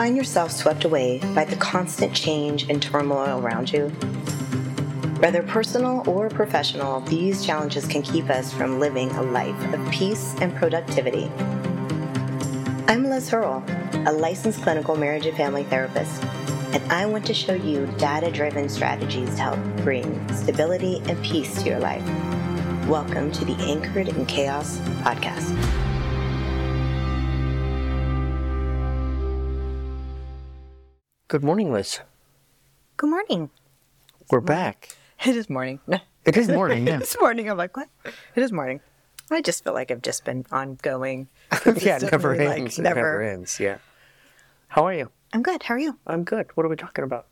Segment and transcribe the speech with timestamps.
[0.00, 3.88] find yourself swept away by the constant change and turmoil around you?
[5.20, 10.34] Whether personal or professional, these challenges can keep us from living a life of peace
[10.40, 11.30] and productivity.
[12.88, 13.62] I'm Liz Hurl,
[14.06, 16.24] a licensed clinical marriage and family therapist,
[16.72, 21.62] and I want to show you data driven strategies to help bring stability and peace
[21.62, 22.06] to your life.
[22.88, 25.89] Welcome to the Anchored in Chaos podcast.
[31.30, 32.00] Good morning, Liz.
[32.96, 33.50] Good morning.
[34.32, 34.96] We're back.
[35.24, 35.78] It is morning.
[36.24, 36.98] It is morning, yeah.
[37.02, 37.48] It's morning.
[37.48, 37.88] I'm like, what?
[38.04, 38.80] It is morning.
[39.30, 41.28] I just feel like I've just been ongoing.
[41.76, 42.80] yeah, never like, ends.
[42.80, 43.60] It never ends.
[43.60, 43.78] Yeah.
[44.66, 45.12] How are you?
[45.32, 45.62] I'm good.
[45.62, 46.00] How are you?
[46.04, 46.48] I'm good.
[46.56, 47.28] What are we talking about?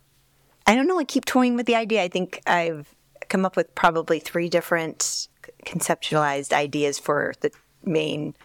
[0.65, 1.01] I don't know.
[1.01, 2.05] I keep toying with the idea.
[2.05, 2.95] I think I've
[3.29, 5.27] come up with probably three different
[5.67, 7.51] conceptualized ideas for the
[7.83, 8.37] main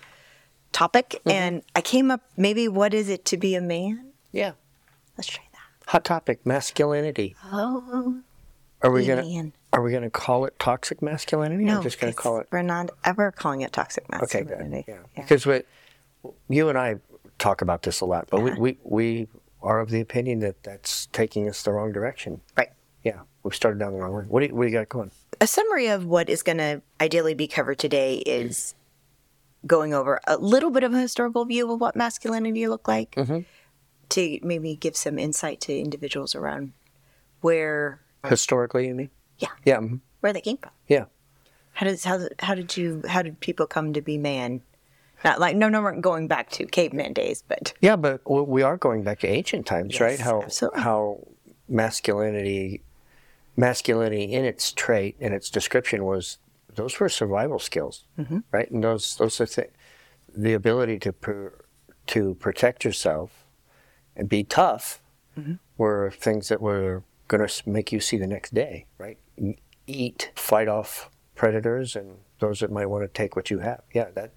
[0.72, 1.10] topic.
[1.10, 1.30] Mm-hmm.
[1.30, 4.14] And I came up maybe what is it to be a man?
[4.32, 4.54] Yeah.
[5.18, 5.90] Let's try that.
[5.92, 7.36] Hot topic: masculinity.
[7.52, 8.22] Oh,
[8.82, 9.18] Are we Man.
[9.24, 11.64] gonna Are we gonna call it toxic masculinity?
[11.66, 11.80] no.
[11.80, 12.48] or just gonna call it.
[12.52, 14.84] We're not ever calling it toxic Okay, masculinity.
[14.88, 14.96] good.
[15.16, 15.22] Yeah.
[15.24, 15.62] Because we,
[16.50, 16.98] you and I
[17.40, 19.28] talk about this a lot, but we, we we
[19.62, 22.42] are of the opinion that that's taking us the wrong direction.
[22.58, 22.70] Right.
[23.04, 24.24] Yeah, we've started down the wrong way.
[24.28, 25.12] What do you, what do you got going?
[25.42, 28.76] A summary of what is going to ideally be covered today is
[29.68, 33.40] going over a little bit of a historical view of what masculinity looked like Mm-hmm.
[34.10, 36.74] To maybe give some insight to individuals around
[37.42, 39.10] where Historically, you mean?
[39.40, 39.50] Yeah.
[39.66, 39.80] Yeah.
[39.80, 40.00] mhm.
[40.22, 40.72] where they came from.
[40.88, 41.06] Yeah.
[41.74, 44.62] How does how how did you how did people come to be man?
[45.26, 48.78] Not like no no we're going back to caveman days, but Yeah, but we are
[48.78, 50.20] going back to ancient times, Yes, right?
[50.20, 50.82] How absolutely.
[50.82, 51.28] how
[51.68, 52.84] masculinity,
[53.58, 56.38] masculinity in its trait and its description was
[56.76, 58.40] those were survival skills, Mm-hmm.
[58.52, 58.70] right?
[58.72, 59.72] And those those are th-
[60.36, 61.48] the ability to pr-
[62.08, 63.43] to protect yourself
[64.16, 65.02] and be tough
[65.40, 65.54] Mm-hmm.
[65.78, 69.18] were things that were going to make you see the next day, right?
[69.88, 73.82] Eat, fight off predators, and those that might want to take what you have.
[73.94, 74.32] Yeah, that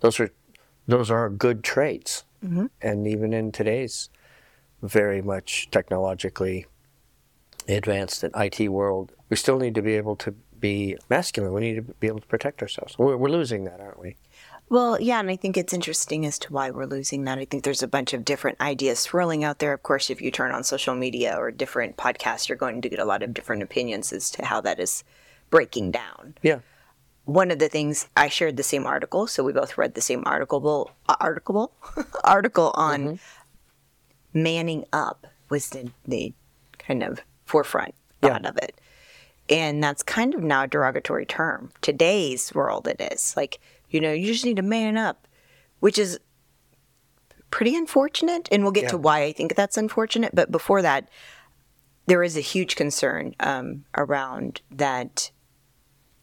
[0.00, 0.30] those are
[0.86, 2.24] those are good traits.
[2.42, 2.66] Mm-hmm.
[2.80, 4.08] And even in today's
[4.80, 6.64] very much technologically
[7.68, 11.52] advanced and IT world, we still need to be able to be masculine.
[11.52, 12.96] We need to be able to protect ourselves.
[12.96, 14.16] We're, we're losing that, aren't we?
[14.70, 17.38] Well, yeah, and I think it's interesting as to why we're losing that.
[17.38, 19.72] I think there's a bunch of different ideas swirling out there.
[19.72, 22.98] Of course, if you turn on social media or different podcasts, you're going to get
[22.98, 25.04] a lot of different opinions as to how that is
[25.50, 26.34] breaking down.
[26.42, 26.60] Yeah.
[27.24, 30.22] one of the things I shared the same article, so we both read the same
[30.26, 30.90] article.
[31.08, 31.72] Uh, article,
[32.24, 33.18] article on
[34.32, 36.32] manning up was the, the
[36.78, 38.36] kind of forefront Yeah.
[38.38, 38.78] of it,
[39.48, 41.70] and that's kind of now a derogatory term.
[41.80, 43.58] Today's world, it is like
[43.90, 45.26] you know you just need to man up,
[45.80, 46.18] which is
[47.50, 50.34] pretty unfortunate, and we'll get to why I think that's unfortunate.
[50.34, 51.08] But before that,
[52.06, 55.30] there is a huge concern um, around that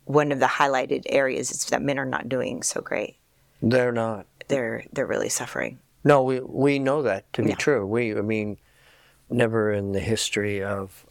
[0.05, 3.17] one of the highlighted areas is that men are not doing so great.
[3.61, 4.27] They're not.
[4.47, 5.79] They're they're really suffering.
[6.03, 7.55] No, we we know that to be Yeah.
[7.55, 7.85] true.
[7.87, 8.57] We, I mean,
[9.29, 11.05] never in the history of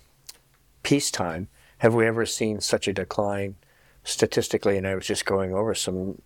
[0.85, 1.49] peacetime
[1.79, 3.57] have we ever seen such a decline
[4.05, 4.77] statistically.
[4.79, 6.23] And I was just going over some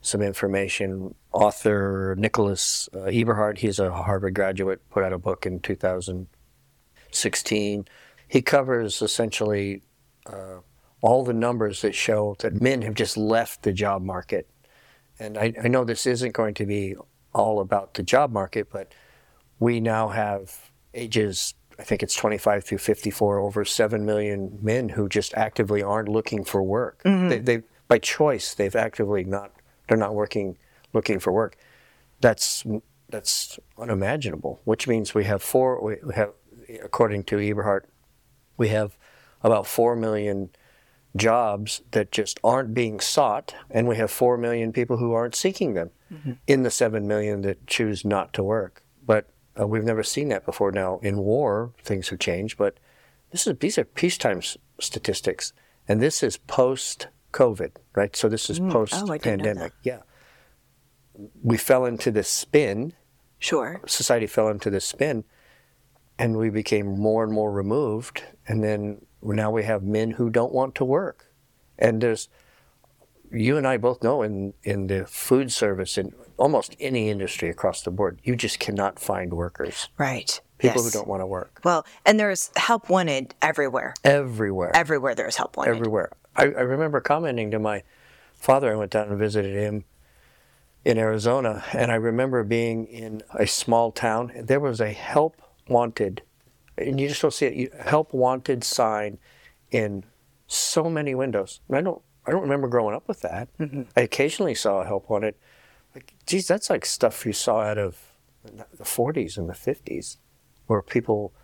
[0.00, 1.14] some information.
[1.32, 7.84] Author Nicholas uh, Eberhard, he's a Harvard graduate, put out a book in 2016.
[8.28, 9.82] He covers essentially
[10.26, 10.56] uh,
[11.02, 14.50] all the numbers that show that men have just left the job market
[15.20, 16.96] and I, I know this isn't going to be
[17.32, 18.92] all about the job market, but
[19.60, 25.08] we now have ages, I think it's 25 through 54, over 7 million men who
[25.08, 27.02] just actively aren't looking for work.
[27.28, 29.52] They, they, by choice, they've actively not,
[29.90, 30.56] they're not working,
[30.92, 31.56] looking for work.
[32.20, 32.64] That's,
[33.08, 36.30] that's unimaginable, which means we have four, we have,
[36.80, 37.86] according to Eberhard,
[38.56, 38.96] we have
[39.42, 40.50] about 4 million
[41.16, 45.74] jobs that just aren't being sought, and we have 4 million people who aren't seeking
[45.74, 45.90] them
[46.46, 48.84] in the 7 million that choose not to work.
[49.04, 49.28] But
[49.58, 50.70] uh, we've never seen that before.
[50.70, 52.78] Now, in war, things have changed, but
[53.32, 55.52] this is, these are peacetime s- statistics,
[55.88, 58.14] and this is post COVID, right?
[58.16, 59.72] So this is post Oh, didn't know pandemic.
[59.82, 60.00] Yeah.
[61.42, 62.94] We fell into this spin
[63.38, 63.80] Sure.
[63.86, 65.24] society fell into this spin
[66.18, 70.52] and we became more and more removed and then now we have men who don't
[70.52, 71.32] want to work
[71.78, 72.28] and there's
[73.32, 77.80] you and I both know in in the food service in almost any industry across
[77.82, 80.38] the board you just cannot find workers Right.
[80.58, 80.92] people Yes.
[80.92, 83.94] who don't want to work Well, and there's help wanted everywhere.
[84.04, 85.76] everywhere Everywhere there's help wanted.
[85.76, 86.10] everywhere
[86.40, 87.82] I, I remember commenting to my
[88.32, 89.84] father I went down and visited him
[90.86, 94.32] in Arizona, and I remember being in a small town.
[94.34, 96.22] There was a help wanted,
[96.78, 97.74] and you just don't see it.
[97.74, 99.18] Help wanted sign
[99.70, 100.04] in
[100.46, 101.60] so many windows.
[101.68, 103.48] And I don't, I don't remember growing up with that.
[103.58, 103.82] Mm-hmm.
[103.94, 105.34] I occasionally saw a help wanted.
[105.94, 107.98] Like, geez, that's like stuff you saw out of
[108.42, 110.16] the 40s and the 50s,
[110.66, 111.34] where people,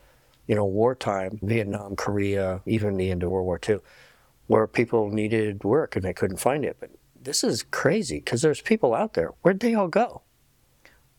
[0.47, 3.81] you know, wartime, Vietnam, Korea, even the end of World War II,
[4.47, 6.77] where people needed work and they couldn't find it.
[6.79, 6.91] But
[7.21, 9.33] this is crazy because there's people out there.
[9.43, 10.23] Where'd they all go?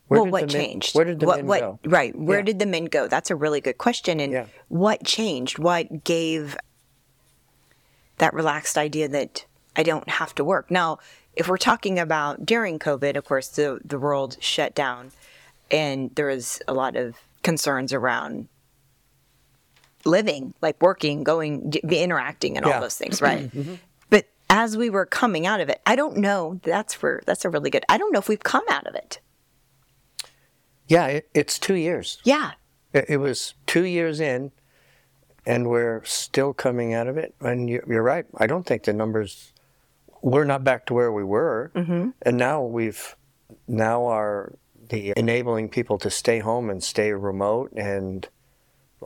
[0.08, 0.96] Where well, what men- changed?
[0.96, 1.80] where did the what, men what, go?
[1.86, 2.18] Right.
[2.18, 2.46] Where Yeah.
[2.46, 3.08] did the men go?
[3.08, 4.20] That's a really good question.
[4.22, 4.46] And Yeah.
[4.70, 5.60] what changed?
[5.60, 6.56] What gave
[8.18, 9.46] that relaxed idea that
[9.76, 10.72] I don't have to work?
[10.72, 11.00] Now,
[11.36, 15.12] if we're talking about during COVID, of course, the, the world shut down
[15.70, 18.48] and there was a lot of concerns around
[20.08, 22.80] living, like working, going, be interacting, and all Yeah.
[22.80, 23.52] those things, right?
[24.10, 26.60] But as we were coming out of it, I don't know.
[26.64, 27.84] That's for that's a really good.
[27.90, 29.20] I don't know if we've come out of it.
[30.88, 32.20] Yeah, it, it's two years.
[32.24, 32.52] Yeah,
[32.94, 34.52] It, it was two years in,
[35.46, 37.36] and we're still coming out of it.
[37.42, 38.26] And you, you're right.
[38.38, 39.52] I don't think the numbers.
[40.22, 42.10] We're not back to where we were, Mm-hmm.
[42.24, 43.16] and now we've
[43.68, 44.54] now are
[44.90, 47.72] the enabling people to stay home and stay remote.
[47.74, 48.28] And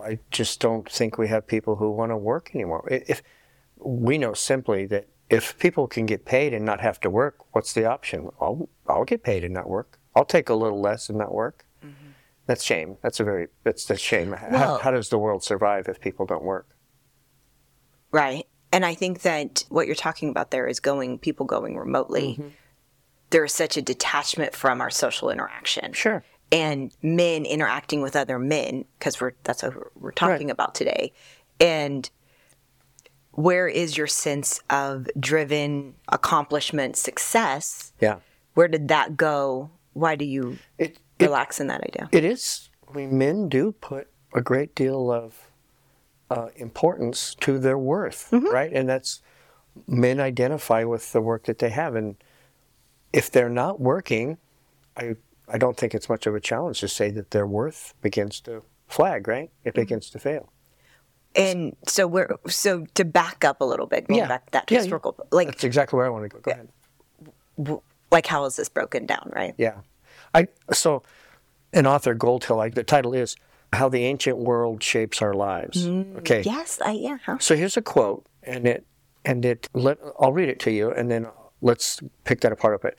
[0.02, 2.88] I just don't think we have people who want to work anymore.
[2.90, 3.22] If
[3.78, 7.74] we know simply that if people can get paid and not have to work, what's
[7.74, 8.30] the option?
[8.40, 10.00] I'll I'll get paid and not work.
[10.16, 11.66] I'll take a little less and not work.
[11.84, 12.12] Mm-hmm.
[12.46, 12.98] That's shame.
[13.02, 14.34] That's a very that's the shame.
[14.34, 16.76] How- Well- how, does the world survive if people don't work?
[18.12, 18.46] right.
[18.74, 22.38] And I think that what you're talking about there is going people going remotely.
[22.40, 22.48] Mm-hmm.
[23.30, 25.92] There is such a detachment from our social interaction.
[25.92, 26.24] Sure.
[26.51, 31.12] And men interacting with other men because we're that's what we're talking about today
[31.59, 32.09] and
[33.31, 38.18] where is your sense of driven accomplishment success Yeah.
[38.53, 42.69] where did that go why do you It, it relax in that idea it is.
[42.89, 45.48] I mean, men do put a great deal of
[46.30, 48.71] uh, importance to their worth, right?
[48.74, 49.21] And that's
[49.88, 52.15] men identify with the work that they have, and
[53.13, 54.38] if they're not working,
[54.98, 55.15] I
[55.53, 58.63] I don't think it's much of a challenge to say that their worth begins to
[58.88, 59.51] flag, right?
[59.63, 60.51] It begins to fail.
[61.36, 64.27] and so we're so to back up a little bit going Yeah.
[64.27, 64.98] back to that Yeah, yeah.
[65.31, 66.39] like That's exactly where I want to go.
[66.39, 67.80] Go ahead.
[68.12, 69.80] like how is this broken down right Yeah.
[70.33, 71.03] I so
[71.74, 73.36] an author Goldhill, I, the title is
[73.71, 75.88] How the Ancient World Shapes Our Lives.
[76.18, 76.42] okay.
[76.44, 77.38] yes i yeah huh?
[77.39, 78.86] So here's a quote and it
[79.24, 81.27] and it let I'll read it to you and then
[81.62, 82.98] let's pick that apart a bit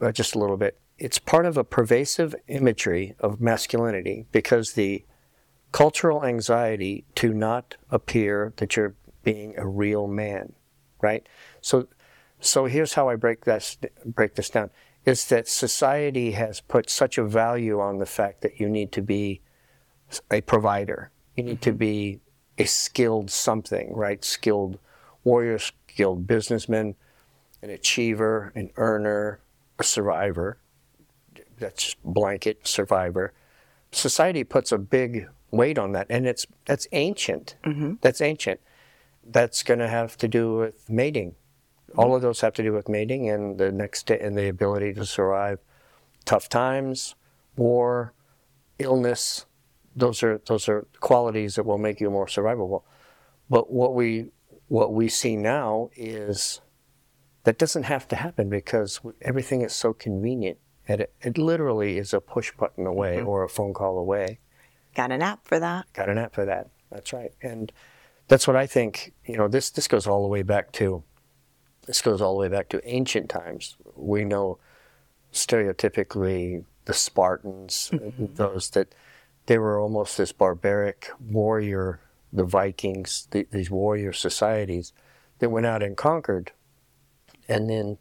[0.00, 0.78] uh, just a little bit.
[1.02, 5.04] It's part of a pervasive imagery of masculinity because the
[5.72, 8.94] cultural anxiety to not appear that you're
[9.24, 10.52] being a real man,
[11.00, 11.28] right?
[11.60, 11.88] So
[12.38, 14.70] so here's how I break this break this down
[15.04, 19.02] is that society has put such a value on the fact that you need to
[19.02, 19.40] be
[20.30, 21.10] a provider.
[21.34, 21.78] You need to mm-hmm.
[21.78, 22.20] be
[22.58, 24.24] a skilled something, right?
[24.24, 24.78] Skilled
[25.24, 26.94] warrior, skilled businessman,
[27.60, 29.40] an achiever, an earner,
[29.80, 30.58] a survivor.
[31.62, 33.32] That's blanket survivor.
[33.92, 37.56] Society puts a big weight on that, and it's that's ancient.
[37.64, 37.94] Mm-hmm.
[38.00, 38.60] That's ancient.
[39.24, 41.36] That's going to have to do with mating.
[41.96, 45.06] All of those have to do with mating and the next and the ability to
[45.06, 45.60] survive
[46.24, 47.14] tough times,
[47.56, 48.14] war,
[48.78, 49.46] illness.
[49.94, 52.82] Those are those are qualities that will make you more survivable.
[53.48, 54.30] But what we
[54.68, 56.60] what we see now is
[57.44, 60.58] that doesn't have to happen because everything is so convenient.
[60.88, 63.28] And it, it literally is a push button away mm-hmm.
[63.28, 64.40] or a phone call away.
[64.94, 66.70] got an app for that Got an app for that.
[66.90, 67.32] That's right.
[67.42, 67.72] And
[68.28, 71.02] that's what I think, you know, this, this goes all the way back to,
[71.86, 73.76] this goes all the way back to ancient times.
[73.96, 74.58] We know
[75.32, 78.34] stereotypically the Spartans, mm-hmm.
[78.34, 78.94] those that
[79.46, 82.00] they were almost this barbaric warrior,
[82.32, 84.92] the Vikings, the, these warrior societies
[85.38, 86.52] that went out and conquered.
[87.48, 87.98] And then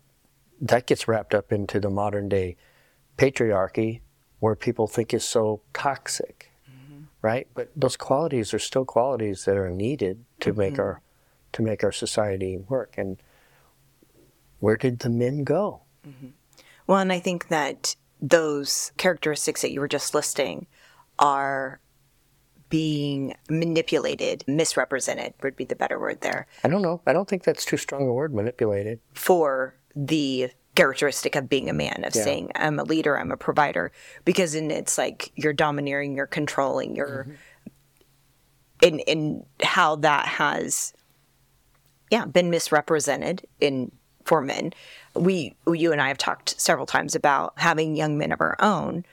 [0.60, 2.58] that gets wrapped up into the modern day
[3.18, 4.02] patriarchy
[4.40, 7.04] where people think is so toxic mm-hmm.
[7.22, 7.48] right?
[7.54, 10.82] But those qualities are still qualities that are needed to make mm-hmm.
[10.82, 11.02] our
[11.54, 12.96] to make our society work.
[12.98, 13.22] And
[14.60, 15.82] where did the men go?
[16.08, 16.28] Mm-hmm.
[16.88, 20.68] Well, and I think that those characteristics that you were just listing
[21.20, 21.82] are
[22.70, 27.02] being manipulated, misrepresented would be the better word there, I don't know.
[27.06, 28.34] I don't think that's too strong a word.
[28.34, 29.00] Manipulated.
[29.14, 32.24] for the characteristic of being a man, of Yeah.
[32.24, 33.92] saying, I'm a leader, I'm a provider,
[34.26, 37.26] because then it's like you're domineering, you're controlling, you're.
[37.26, 37.36] Mm-hmm.
[38.82, 40.94] In, in how that has,
[42.10, 43.92] yeah, been misrepresented in
[44.26, 44.74] for men.
[45.14, 49.06] We, you and I have talked several times about having young men of our own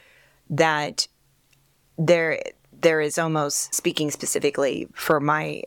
[0.50, 1.06] that
[1.98, 2.40] there
[2.80, 5.62] there is almost speaking specifically for my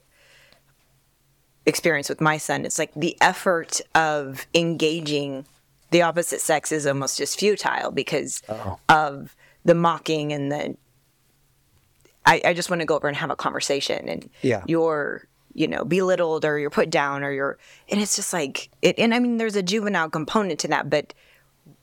[1.66, 5.46] experience with my son it's like the effort of engaging
[5.92, 8.80] the opposite sex is almost just futile because Oh.
[8.90, 10.76] of the mocking and the
[12.26, 14.64] I, I just want to go over and have a conversation and Yeah.
[14.68, 17.58] you're you know belittled or you're put down or you're
[17.90, 21.14] and it's just like it and i mean there's a juvenile component to that but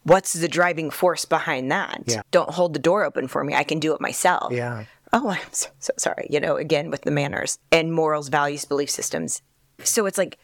[0.05, 2.23] what's the driving force behind that Yeah.
[2.31, 4.85] don't hold the door open for me i can do it myself Yeah.
[5.13, 8.89] oh i'm so, so sorry you know again with the manners and morals values belief
[8.89, 9.43] systems
[9.85, 10.39] so it's like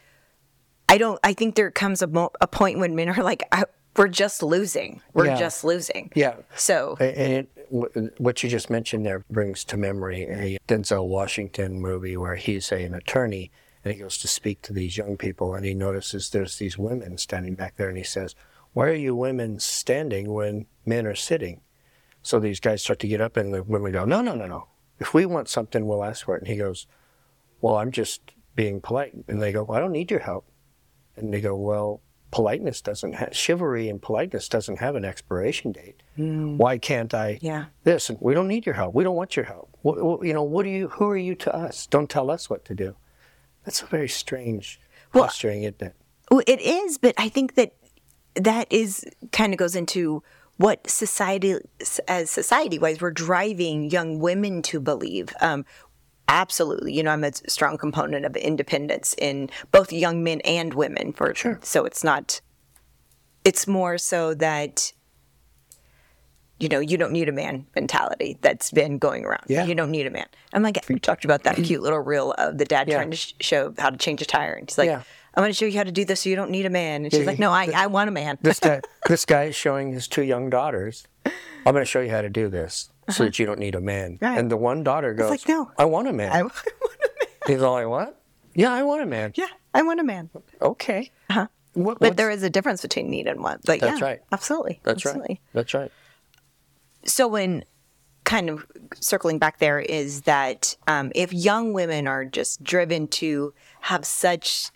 [0.89, 3.65] i don't i think there comes a, mo- a point when men are like I,
[3.97, 5.39] we're just losing we're Yeah.
[5.39, 6.37] just losing Yeah.
[6.57, 12.17] so And it, what you just mentioned there brings to memory a Denzel Washington movie
[12.17, 13.51] where he's a, an attorney
[13.85, 17.19] and he goes to speak to these young people and he notices there's these women
[17.19, 18.35] standing back there and he says,
[18.73, 21.61] Why are you women standing when men are sitting?
[22.23, 24.69] So these guys start to get up and the women go, No, no, no, no.
[25.01, 26.43] If we want something, we'll ask for it.
[26.43, 26.87] And he goes,
[27.61, 28.21] Well, I'm just
[28.55, 29.13] being polite.
[29.29, 30.47] And they go, well, I don't need your help.
[31.17, 36.03] And they go, Well, politeness doesn't have chivalry and politeness doesn't have an expiration date.
[36.17, 37.67] Why can't I yeah.
[37.85, 38.11] this?
[38.11, 38.95] And we don't need your help.
[38.95, 39.69] We don't want your help.
[39.83, 41.87] What, what, you know what are you who are you to us?
[41.87, 42.97] Don't tell us what to do.
[43.65, 44.81] That's a very strange
[45.13, 45.95] Well- posturing isn't it?
[46.31, 47.75] Well, it is, but I think that
[48.35, 50.23] that is kind of goes into
[50.57, 51.57] what society,
[52.09, 55.33] as society wise, we're driving young women to believe.
[55.41, 55.65] Um,
[56.29, 61.13] absolutely, you know, I'm a strong component of independence in both young men and women.
[61.13, 61.59] For Sure.
[61.63, 62.41] so it's not.
[63.45, 64.93] It's more so that.
[66.61, 69.43] You know, you don't need a man mentality that's been going around.
[69.49, 69.65] Yeah.
[69.67, 70.27] You don't need a man.
[70.53, 72.95] I'm like, you talked about that cute little reel of the dad Yeah.
[72.95, 74.53] trying to sh- show how to change a tire.
[74.55, 75.03] And he's like, Yeah.
[75.35, 77.03] I'm going to show you how to do this so you don't need a man.
[77.05, 78.39] And she's like, no, I, I want a man.
[78.41, 82.11] this guy this guy is showing his two young daughters i'm going to show you
[82.13, 84.39] how to do this so that you don't need a man Right.
[84.39, 85.71] and the one daughter goes like, no.
[85.79, 87.29] i want a man I, want a man.
[87.47, 88.21] he's all like what
[88.55, 90.31] yeah i want a man Yeah, I want a man.
[90.63, 91.47] okay Uh-huh.
[91.75, 93.63] what, But there is a difference between need and want.
[93.67, 94.21] But That's yeah, right.
[94.31, 94.81] Absolutely.
[94.85, 95.41] that's absolutely.
[95.41, 95.93] right that's right
[97.05, 97.65] So when
[98.25, 98.65] kind of
[99.01, 104.71] circling back there is that um, if young women are just driven to have such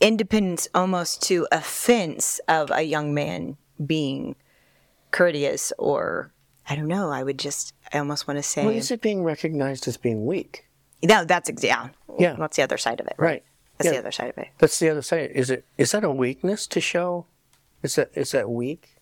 [0.00, 4.34] independence almost to offense of a young man being
[5.10, 6.32] courteous or
[6.68, 9.22] I don't know, I would just I almost want to say well is it being
[9.22, 10.66] recognized as being weak
[11.02, 11.88] no, that's ex- yeah.
[12.18, 12.36] Yeah.
[12.38, 13.14] That's the other side of it.
[13.18, 13.42] right
[13.78, 14.48] That's the other side of it.
[14.58, 15.30] That's the other side.
[15.34, 17.26] Is it is that a weakness to show?
[17.82, 18.96] Is that is that weak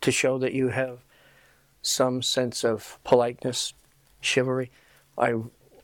[0.00, 1.00] to show that you have
[1.82, 3.74] some sense of politeness,
[4.20, 4.70] chivalry?
[5.16, 5.34] I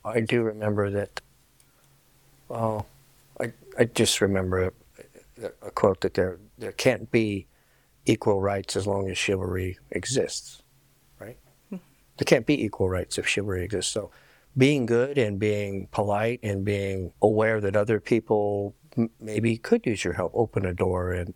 [0.04, 1.20] I do remember that.
[2.50, 2.86] Oh,
[3.38, 4.72] I I just remember
[5.42, 7.46] a, a quote that there there can't be
[8.06, 10.63] equal rights as long as chivalry exists, right?
[12.16, 13.92] There can't be equal rights if chivalry exists.
[13.92, 14.10] So
[14.56, 20.04] being good and being polite and being aware that other people m- maybe could use
[20.04, 21.12] your help, open a door.
[21.12, 21.34] And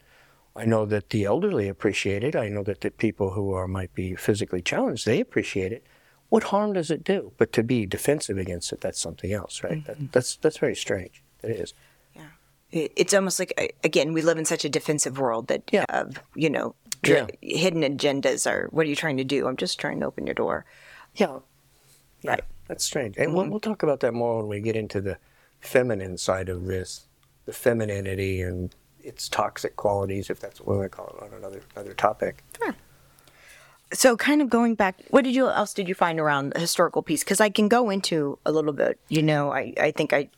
[0.55, 2.37] I know that the elderly appreciate it.
[2.37, 5.85] I know that the people who are might be physically challenged, they appreciate it.
[6.29, 7.33] What harm does it do?
[7.39, 9.85] But to be defensive against it, that's something else, right?
[9.87, 11.23] That, that's that's very strange.
[11.43, 11.73] It is.
[12.15, 12.27] Yeah,
[12.71, 15.87] It's almost like uh, again, we live in such a defensive world that Yeah.
[15.89, 19.47] of you know dri- hidden agendas or What are you trying to do?
[19.47, 20.65] I'm just trying to open your door.
[21.15, 21.39] Yeah.
[22.23, 22.31] Yeah.
[22.31, 22.45] Right.
[22.67, 23.17] That's strange.
[23.17, 25.19] And we'll, we'll talk about that more when we get into the
[25.61, 27.07] feminine side of this,
[27.47, 31.39] the femininity and its toxic qualities, if that's what we want to call it, on
[31.39, 32.45] another another topic.
[33.91, 37.03] So, kind of going back, what did you else did you find around the historical
[37.03, 37.25] piece?
[37.25, 39.01] Because I can go into a little bit.
[39.09, 40.29] You know, I I think I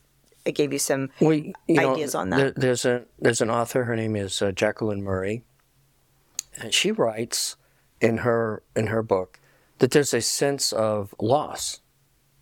[0.45, 2.37] I gave you some We you know, ideas on that.
[2.37, 3.83] There, there's a there's an author.
[3.83, 5.43] Her name is uh, Jacqueline Murray,
[6.57, 7.55] and she writes
[7.99, 9.39] in her in her book
[9.79, 11.81] that there's a sense of loss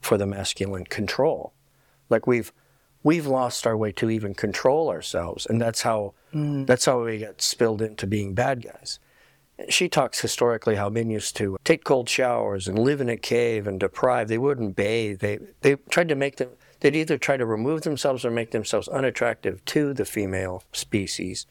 [0.01, 1.53] for the masculine control,
[2.09, 2.51] like we've
[3.03, 6.65] we've lost our way to even control ourselves, and that's how mm.
[6.65, 8.99] that's how we get spilled into being bad guys.
[9.67, 13.67] She talks historically how men used to take cold showers and live in a cave
[13.67, 14.29] and deprive.
[14.29, 15.19] They wouldn't bathe.
[15.19, 16.49] They they tried to make them.
[16.79, 21.45] They'd either try to remove themselves or make themselves unattractive to the female species,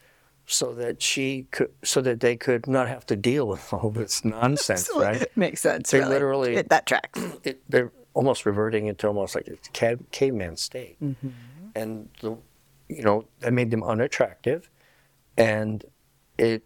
[0.51, 4.25] so that she could, so that they could not have to deal with all this
[4.25, 4.89] nonsense.
[4.95, 5.25] right?
[5.35, 5.91] Makes sense.
[5.91, 6.11] They really.
[6.11, 7.19] literally- It- that tracks.
[7.43, 11.29] It, they're almost reverting into almost like a cave, caveman state, mm-hmm.
[11.75, 12.37] and the,
[12.89, 14.69] you know that made them unattractive,
[15.37, 15.85] and
[16.37, 16.63] it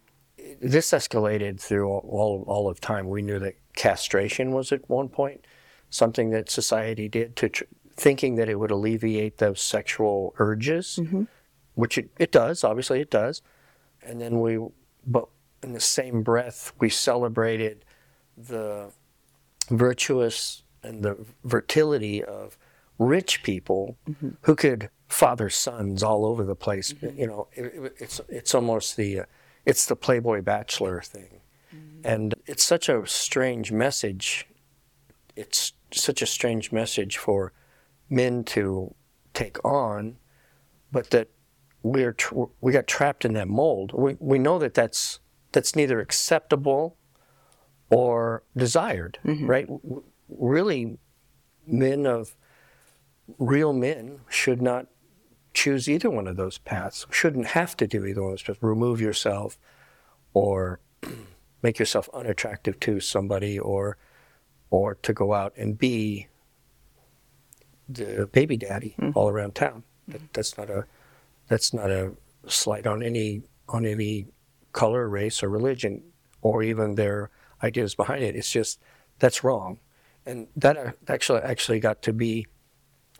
[0.60, 3.08] this escalated through all, all all of time.
[3.08, 5.46] We knew that castration was at one point
[5.90, 7.64] something that society did to tr-
[7.96, 11.24] thinking that it would alleviate those sexual urges, mm-hmm.
[11.74, 12.64] which it, it does.
[12.64, 13.42] Obviously, it does.
[14.04, 14.58] And then we,
[15.06, 15.28] but
[15.62, 17.84] in the same breath, we celebrated
[18.36, 18.92] the
[19.70, 21.16] virtuous and the
[21.48, 22.58] fertility of
[22.98, 24.30] rich people mm-hmm.
[24.42, 26.92] who could father sons all over the place.
[26.92, 27.18] Mm-hmm.
[27.18, 29.24] You know, it, it- it's it's almost the uh,
[29.64, 31.40] it's the Playboy Bachelor thing,
[31.74, 32.00] mm-hmm.
[32.04, 34.46] and it's such a strange message.
[35.36, 37.52] It's such a strange message for
[38.10, 38.94] men to
[39.32, 40.16] take on,
[40.92, 41.28] but that
[41.84, 43.92] we're tr- we got trapped in that mold.
[43.92, 45.20] We we know that that's
[45.52, 46.96] that's neither acceptable
[47.90, 49.46] or desired, mm-hmm.
[49.46, 49.68] right?
[49.68, 50.98] W- Really,
[51.66, 52.34] men of
[53.38, 54.86] real men should not
[55.52, 57.06] choose either one of those paths.
[57.10, 58.62] Shouldn't have to do either one of those paths.
[58.62, 59.58] Remove yourself,
[60.32, 60.80] or
[61.62, 63.98] make yourself unattractive to somebody, or
[64.70, 66.28] or to go out and be
[67.86, 69.16] the baby daddy mm-hmm.
[69.16, 69.82] all around town.
[70.08, 70.86] That, that's not a
[71.48, 72.12] that's not a
[72.46, 74.26] slight on any on any
[74.72, 76.02] color, race, or religion,
[76.42, 77.30] or even their
[77.62, 78.36] ideas behind it.
[78.36, 78.80] It's just
[79.18, 79.78] that's wrong,
[80.26, 82.46] and that uh, actually actually got to be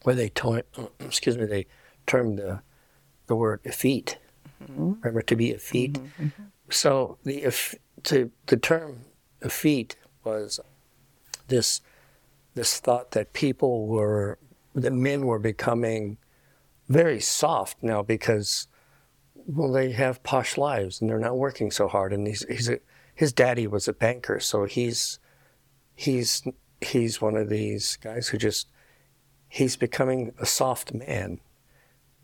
[0.02, 0.64] where they to-
[1.00, 1.66] excuse me they
[2.06, 2.60] termed the
[3.26, 4.18] the word effete.
[4.62, 4.92] Mm-hmm.
[5.00, 5.94] Remember to be effete.
[5.94, 6.24] Mm-hmm.
[6.24, 6.42] Mm-hmm.
[6.70, 9.00] So the eff- to the term
[9.40, 10.60] effete was
[11.48, 11.80] this
[12.54, 14.38] this thought that people were
[14.74, 16.18] that men were becoming
[16.88, 18.68] very soft now because
[19.34, 22.12] well they have posh lives and they're not working so hard.
[22.12, 22.78] And he's he's a,
[23.14, 25.18] his daddy was a banker so he's
[25.94, 26.42] he's
[26.80, 28.68] he's one of these guys who just
[29.48, 31.40] he's becoming a soft man.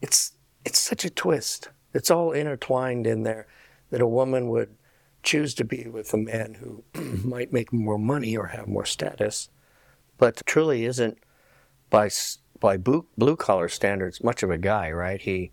[0.01, 0.33] It's
[0.65, 1.69] it's such a twist.
[1.93, 3.47] It's all intertwined in there
[3.91, 4.77] that a woman would
[5.23, 6.85] choose to be with a man who
[7.29, 9.51] might make more money or have more status
[10.21, 11.19] but truly isn't
[11.89, 12.09] by
[12.61, 15.21] by blue, collar standards much of a guy, right?
[15.21, 15.53] He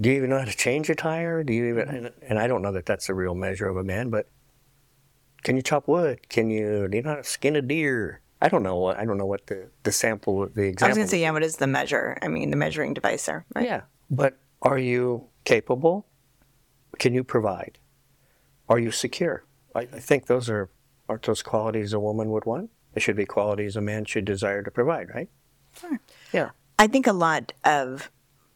[0.00, 1.44] do you even know how to change a tire?
[1.44, 3.84] Do you even and, and I don't know that that's a real measure of a
[3.84, 4.28] man, but
[5.44, 6.28] can you chop wood?
[6.28, 8.20] Can you do you know how to skin a deer?
[8.42, 10.86] I don't know what I don't know what the the sample the example.
[10.86, 12.18] I was going to say, yeah, what is the measure?
[12.20, 13.64] I mean, the measuring device there, right?
[13.64, 16.06] Yeah, but are you capable?
[16.98, 17.78] Can you provide?
[18.68, 19.44] Are you secure?
[19.74, 20.70] I, I think those are
[21.08, 22.70] aren't those qualities a woman would want.
[22.94, 25.28] They should be qualities a man should desire to provide, right?
[26.32, 26.50] Yeah.
[26.78, 28.10] I think a lot of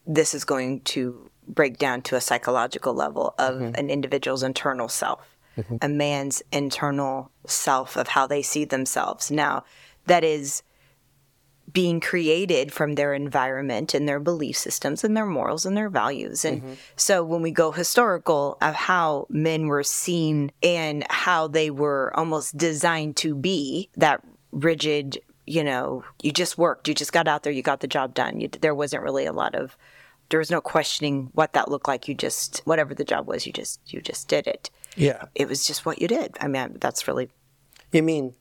[0.06, 3.74] this is going to break down to a psychological level of mm-hmm.
[3.74, 5.76] an individual's internal self, mm-hmm.
[5.80, 9.30] a man's internal self of how they see themselves.
[9.30, 9.64] Now,
[10.06, 10.62] that is
[11.70, 16.44] being created from their environment and their belief systems and their morals and their values.
[16.44, 16.72] And mm-hmm.
[16.96, 22.56] so when we go historical of how men were seen and how they were almost
[22.56, 27.52] designed to be that rigid, you know, you just worked, you just got out there,
[27.52, 28.40] you got the job done.
[28.40, 29.76] You, there wasn't really a lot of
[30.30, 32.06] there was no questioning what that looked like.
[32.06, 34.70] You just whatever the job was, you just you just did it.
[34.96, 35.24] Yeah.
[35.34, 36.36] It was just what you did.
[36.40, 37.30] I mean, that's really
[37.92, 38.34] You mean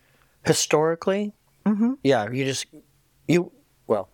[0.45, 1.33] historically?
[1.65, 1.93] Mm-hmm.
[2.03, 2.65] Yeah, you just
[3.27, 3.51] you
[3.87, 4.09] well,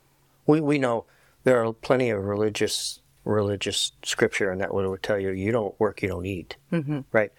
[0.45, 1.05] we we know
[1.43, 6.01] there are plenty of religious religious scripture and that would tell you you don't work,
[6.01, 7.01] you don't eat, mm-hmm.
[7.11, 7.31] right?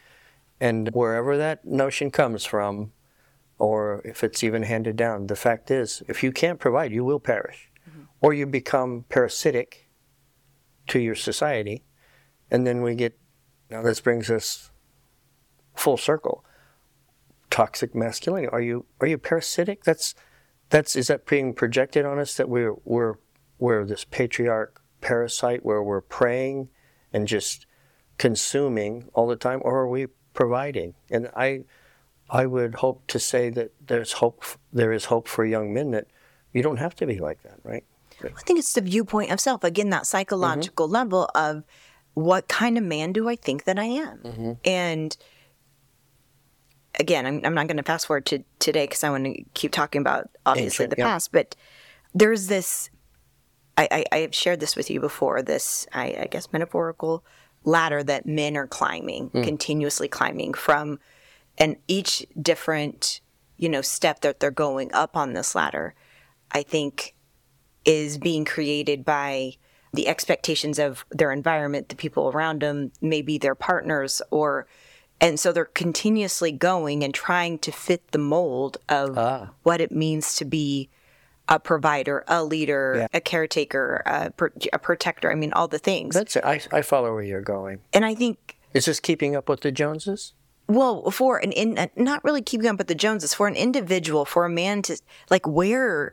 [0.60, 2.92] And wherever that notion comes from,
[3.58, 7.20] or if it's even handed down, the fact is, if you can't provide, you will
[7.20, 8.02] perish, mm-hmm.
[8.20, 9.88] or you become parasitic
[10.88, 11.84] to your society,
[12.50, 13.18] and then we get
[13.70, 14.70] now this brings us
[15.74, 16.44] full circle
[17.54, 18.48] toxic masculinity.
[18.48, 19.84] Are you are you parasitic?
[19.84, 20.16] That's
[20.70, 23.14] that's is that being projected on us that we're we're
[23.60, 26.68] we're this patriarch parasite where we're preying
[27.12, 27.66] and just
[28.18, 30.94] consuming all the time, or are we providing?
[31.12, 31.60] And I
[32.34, 36.08] I would hope to say that there's hope there is hope for young men that
[36.52, 37.84] you don't have to be like that, right?
[38.22, 39.62] I think it's the viewpoint of self.
[39.62, 40.94] Again, that psychological mm-hmm.
[40.94, 41.62] level of
[42.14, 44.18] what kind of man do I think that I am?
[44.18, 44.52] Mm-hmm.
[44.64, 45.16] And
[46.98, 49.70] again, I'm, I'm not going to fast forward to today because I want to keep
[49.70, 51.06] talking about obviously Ancient, the yeah.
[51.06, 51.54] past, but
[52.14, 52.90] there's this.
[53.78, 55.40] I, I, I have shared this with you before.
[55.40, 57.24] This, I, I guess, metaphorical
[57.64, 59.42] ladder that men are climbing, hmm.
[59.42, 60.98] continuously climbing from,
[61.58, 63.20] and each different,
[63.56, 65.94] you know, step that they're going up on this ladder,
[66.50, 67.14] I think,
[67.84, 69.56] is being created by
[69.92, 74.66] the expectations of their environment, the people around them, maybe their partners, or
[75.20, 79.50] and so they're continuously going and trying to fit the mold of ah.
[79.62, 80.90] what it means to be
[81.48, 84.32] a provider, a leader, a caretaker, a,
[84.72, 85.30] a protector.
[85.30, 86.14] I mean, all the things.
[86.14, 86.44] That's it.
[86.44, 87.80] I, I follow where you're going.
[87.92, 90.32] and I think, Is this keeping up with the Joneses?
[90.68, 94.24] Well, for an in, uh, not really keeping up with the Joneses, for an individual,
[94.24, 94.98] for a man to
[95.30, 96.12] like where,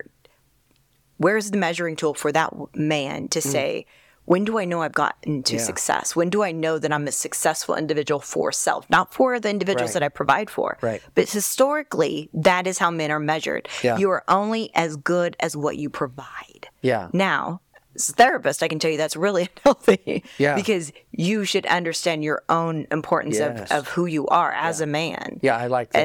[1.17, 3.85] where's the measuring tool for that man to say,
[4.25, 5.61] when do I know I've gotten to Yeah.
[5.61, 6.15] success?
[6.15, 9.89] When do I know that I'm a successful individual for self, not for the individuals
[9.89, 9.93] Right.
[10.01, 10.77] that I provide for?
[10.81, 11.01] Right.
[11.15, 13.67] But historically, that is how men are measured.
[13.83, 13.97] Yeah.
[13.97, 16.69] You are only as good as what you provide.
[16.81, 17.09] Yeah.
[17.13, 17.61] Now,
[17.97, 20.23] therapist, I can tell you that's really unhealthy.
[20.37, 20.55] Yeah.
[20.55, 23.71] Because you should understand your own importance Yes.
[23.71, 25.39] of, of who you are as a man.
[25.41, 26.01] Yeah, I like this.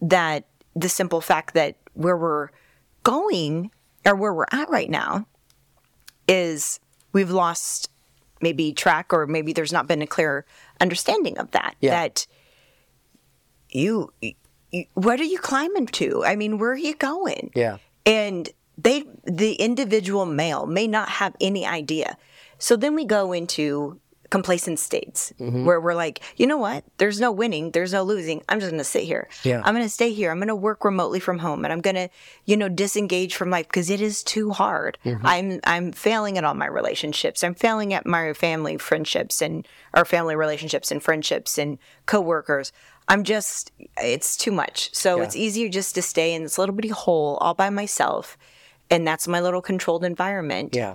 [0.00, 2.48] And that the simple fact that where we're
[3.02, 3.70] going
[4.06, 5.26] or where we're at right now
[6.28, 6.80] is
[7.12, 7.88] we've lost
[8.40, 10.44] maybe track or maybe there's not been a clear
[10.80, 11.76] understanding of that.
[11.80, 11.90] Yeah.
[11.90, 12.26] That
[13.70, 16.24] you, you, what are you climbing to?
[16.24, 17.50] I mean, where are you going?
[17.54, 17.78] Yeah.
[18.06, 22.16] and they the individual male may not have any idea.
[22.58, 23.98] So then we go into
[24.30, 25.66] complacent states Mm-hmm.
[25.66, 26.84] where we're like you know what?
[26.96, 27.72] There's no winning.
[27.72, 28.42] There's no losing.
[28.48, 29.28] I'm just going to sit here.
[29.44, 29.60] Yeah.
[29.62, 30.30] i'm going to stay here.
[30.30, 32.08] I'm going to work remotely from home and i'm going to
[32.46, 34.96] you know disengage from life because it is too hard.
[35.04, 35.26] Mm-hmm.
[35.26, 37.44] i'm i'm failing at all my relationships.
[37.44, 42.72] I'm failing at my family friendships and our family relationships and friendships and coworkers.
[43.08, 44.94] I'm just it's too much.
[44.94, 45.24] So Yeah.
[45.24, 48.38] it's easier just to stay in this little bitty hole all by myself
[48.92, 50.94] and that's my little controlled environment Yeah.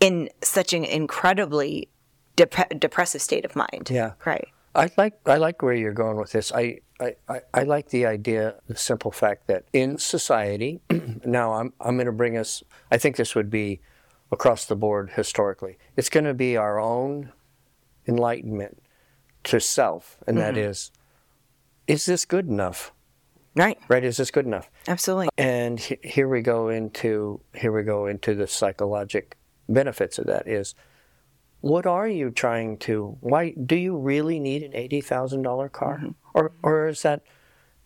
[0.00, 1.88] in such an incredibly
[2.36, 4.12] dep- depressive state of mind Yeah.
[4.24, 6.50] right I like I like where you're going with this.
[6.52, 10.80] I, I, I, I like the idea, the simple fact that in society,
[11.24, 12.62] now I'm I'm going to bring us.
[12.90, 13.80] I think this would be
[14.32, 15.78] across the board historically.
[15.96, 17.32] It's going to be our own
[18.08, 18.82] enlightenment
[19.44, 20.70] to self, and that mm-hmm.
[20.70, 20.90] is,
[21.86, 22.92] is this good enough?
[23.54, 23.78] Right.
[23.88, 24.04] Right?
[24.04, 24.70] Is this good enough?
[24.88, 25.28] absolutely.
[25.38, 29.36] And he- here we go into here we go into the psychologic
[29.68, 30.74] benefits of that is
[31.60, 35.96] what are you trying to why do you really need an $80,000 car?
[35.98, 36.10] Mm-hmm.
[36.34, 37.22] Or or is that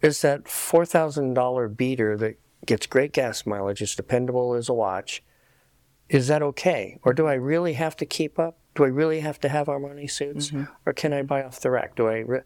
[0.01, 5.23] is that $4,000 beater that gets great gas mileage is dependable as a watch
[6.09, 6.99] is that okay?
[7.03, 8.59] Or do I really have to keep up?
[8.75, 10.49] Do I really have to have Armani suits?
[10.51, 10.65] Mm-hmm.
[10.87, 11.97] Or can I buy off the rack?
[11.97, 12.41] Do I re-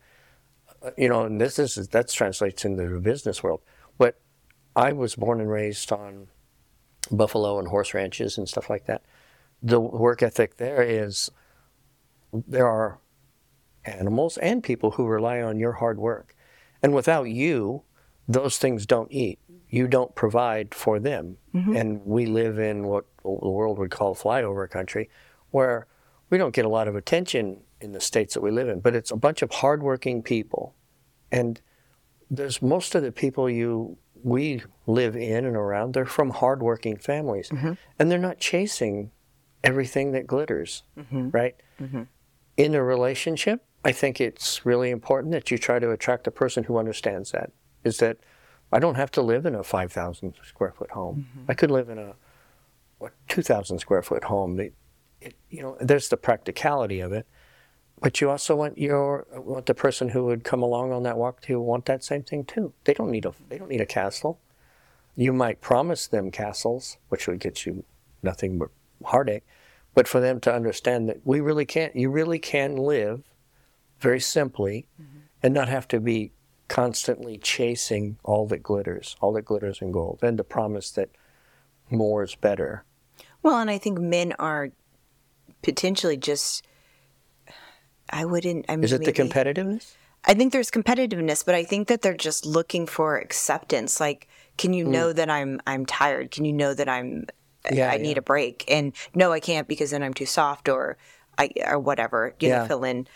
[0.97, 3.63] you know, and this is that translates into the business world.
[3.99, 4.21] But
[4.75, 6.29] I was born and raised on
[7.11, 9.03] buffalo and horse ranches and stuff like that.
[9.63, 11.31] The work ethic there is
[12.33, 12.99] there are
[13.85, 16.35] animals and people who rely on your hard work,
[16.83, 17.83] and without you,
[18.27, 19.39] those things don't eat.
[19.69, 21.77] You don't provide for them, mm-hmm.
[21.77, 25.09] and we live in what the world would call flyover country,
[25.51, 25.87] where
[26.29, 28.81] we don't get a lot of attention in the states that we live in.
[28.81, 30.75] But it's a bunch of hardworking people,
[31.31, 31.61] and
[32.31, 35.95] there's most of the people you we live in and around.
[35.95, 37.73] They're from hardworking families, mm-hmm.
[37.99, 39.11] and they're not chasing
[39.65, 41.31] everything that glitters, mm-hmm.
[41.31, 41.57] right?
[41.81, 42.03] Mm-hmm.
[42.57, 46.65] In a relationship, I think it's really important that you try to attract a person
[46.65, 47.53] who understands that.
[47.85, 48.19] Is that
[48.73, 51.27] I don't have to live in a 5,000 square foot home.
[51.49, 52.15] I could live in a
[52.99, 54.61] what 2,000 square foot home.
[54.61, 54.75] It,
[55.21, 57.27] it, you know, there's the practicality of it,
[58.03, 61.41] but you also want your want the person who would come along on that walk
[61.43, 62.73] to want that same thing too.
[62.85, 64.41] They don't need a they don't need a castle.
[65.17, 67.85] You might promise them castles, which would get you
[68.23, 68.71] nothing but
[69.05, 69.45] heartache.
[69.95, 73.23] But for them to understand that we really can't, you really can live
[74.01, 75.21] very simply mm-hmm.
[75.43, 76.33] and not have to be
[76.69, 81.11] constantly chasing all that glitters, all that glitters in gold, and to promise that
[81.91, 82.85] more is better.
[83.43, 84.71] well and i think men are
[85.63, 86.67] potentially just
[88.13, 89.95] i wouldn't i mean Is it the competitiveness?
[90.25, 93.99] I think there's competitiveness, but I think that they're just looking for acceptance.
[93.99, 96.31] Like, can you know that I'm I'm tired?
[96.31, 97.27] Can you know that I'm
[97.73, 98.03] Yeah, I yeah.
[98.03, 98.65] need a break?
[98.69, 100.97] And no, I can't because then I'm too soft or
[101.39, 102.37] I or whatever.
[102.39, 102.61] You Yeah.
[102.61, 103.09] know, fill in.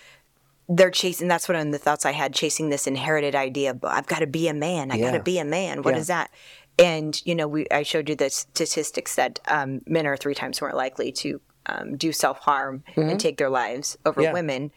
[0.69, 1.29] They're chasing.
[1.29, 3.73] That's one of the thoughts I had, chasing this inherited idea.
[3.73, 4.91] But I've got to be a man.
[4.91, 5.83] I got to be a man.
[5.85, 6.01] What Yeah.
[6.01, 6.33] is that?
[6.77, 10.61] And you know, we I showed you the statistics that um, men are three times
[10.61, 14.25] more likely to um, do self harm and take their lives over Mm-hmm.
[14.27, 14.33] Yeah.
[14.33, 14.71] women.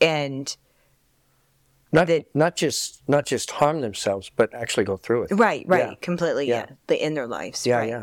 [0.00, 0.56] And
[1.92, 5.30] Not that- not just not just harm themselves, but actually go through it.
[5.32, 5.94] Right, right, Yeah.
[6.00, 6.46] completely.
[6.48, 6.76] Yeah, Yeah.
[6.88, 7.66] the in their lives.
[7.66, 7.88] Yeah, right.
[7.88, 8.02] yeah.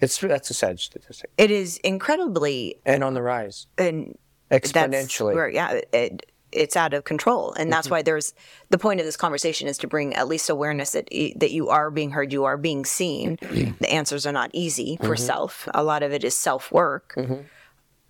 [0.00, 4.16] It's that's a sad statistic, It is incredibly and on the rise and
[4.50, 5.34] exponentially.
[5.34, 7.94] where yeah, it, it's out of control, and that's Mm-hmm.
[7.94, 8.34] why there's
[8.70, 11.90] the point of this conversation is to bring at least awareness that that you are
[11.90, 13.38] being heard, you are being seen.
[13.80, 15.24] the answers are not easy for Mm-hmm.
[15.24, 15.68] self.
[15.74, 17.16] A lot of it is self work.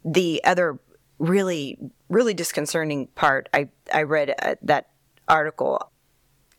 [0.05, 0.79] The other
[1.19, 4.91] really really disconcerting part, I I read uh, that
[5.29, 5.91] article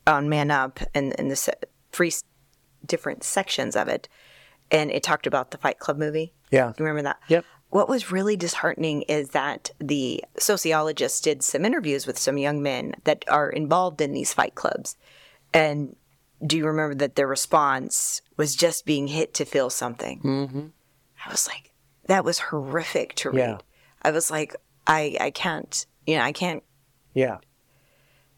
[0.07, 1.53] on Man Up and and the se-
[1.91, 2.11] three
[2.85, 4.07] different sections of it,
[4.71, 6.33] and it talked about the Fight Club movie.
[6.51, 6.69] Yeah.
[6.69, 7.19] You remember that?
[7.27, 7.45] Yep.
[7.69, 12.93] What was really disheartening is that the sociologists did some interviews with some young men
[13.03, 14.95] that are involved in these fight clubs.
[15.53, 15.95] And
[16.45, 20.21] do you remember that their response was just being hit to feel something?
[20.21, 20.67] Mm-hmm.
[21.25, 21.71] I was like,
[22.07, 23.37] that was horrific to read.
[23.37, 23.57] Yeah.
[24.01, 24.55] I was like,
[24.87, 26.63] I I can't, you know, I can't.
[27.13, 27.37] Yeah.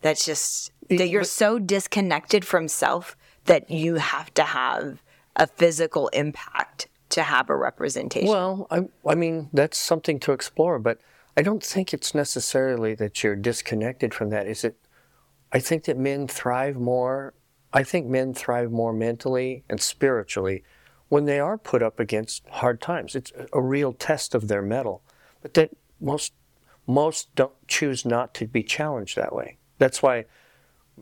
[0.02, 5.02] That's just that you're so disconnected from self that you have to have
[5.36, 8.30] a physical impact to have a representation.
[8.30, 11.00] Well, I, I mean, that's something to explore, but
[11.36, 14.48] I don't think it's necessarily that you're disconnected from that.
[14.48, 14.78] Is it?
[15.52, 17.34] I think that men thrive more.
[17.72, 20.64] I think men thrive more mentally and spiritually
[21.10, 23.16] when they are put up against hard times.
[23.16, 25.02] It's a real test of their mettle,
[25.42, 26.34] but that most
[26.86, 29.58] most don't choose not to be challenged that way.
[29.78, 30.26] That's why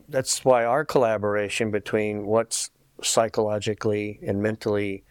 [0.08, 2.70] that's why our collaboration between what's
[3.02, 5.04] psychologically and mentally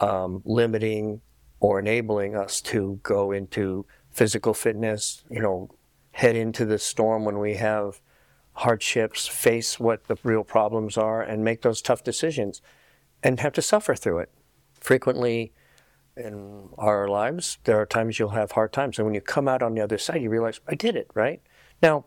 [0.00, 1.20] um, limiting
[1.60, 5.70] or enabling us to go into physical fitness, you know,
[6.12, 8.00] head into the storm when we have
[8.52, 12.62] hardships, face what the real problems are, and make those tough decisions
[13.24, 14.30] and have to suffer through it.
[14.80, 15.52] Frequently
[16.16, 18.98] in our lives, there are times you'll have hard times.
[18.98, 21.42] And when you come out on the other side, you realize, I did it, right?
[21.82, 22.04] Now,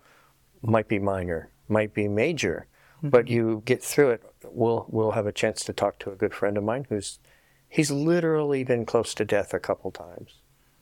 [0.61, 2.67] might be minor, might be major,
[2.99, 3.09] mm-hmm.
[3.09, 4.23] but you get through it.
[4.45, 7.19] We'll, we'll have a chance to talk to a good friend of mine who's
[7.67, 10.35] he's literally been close to death a couple times.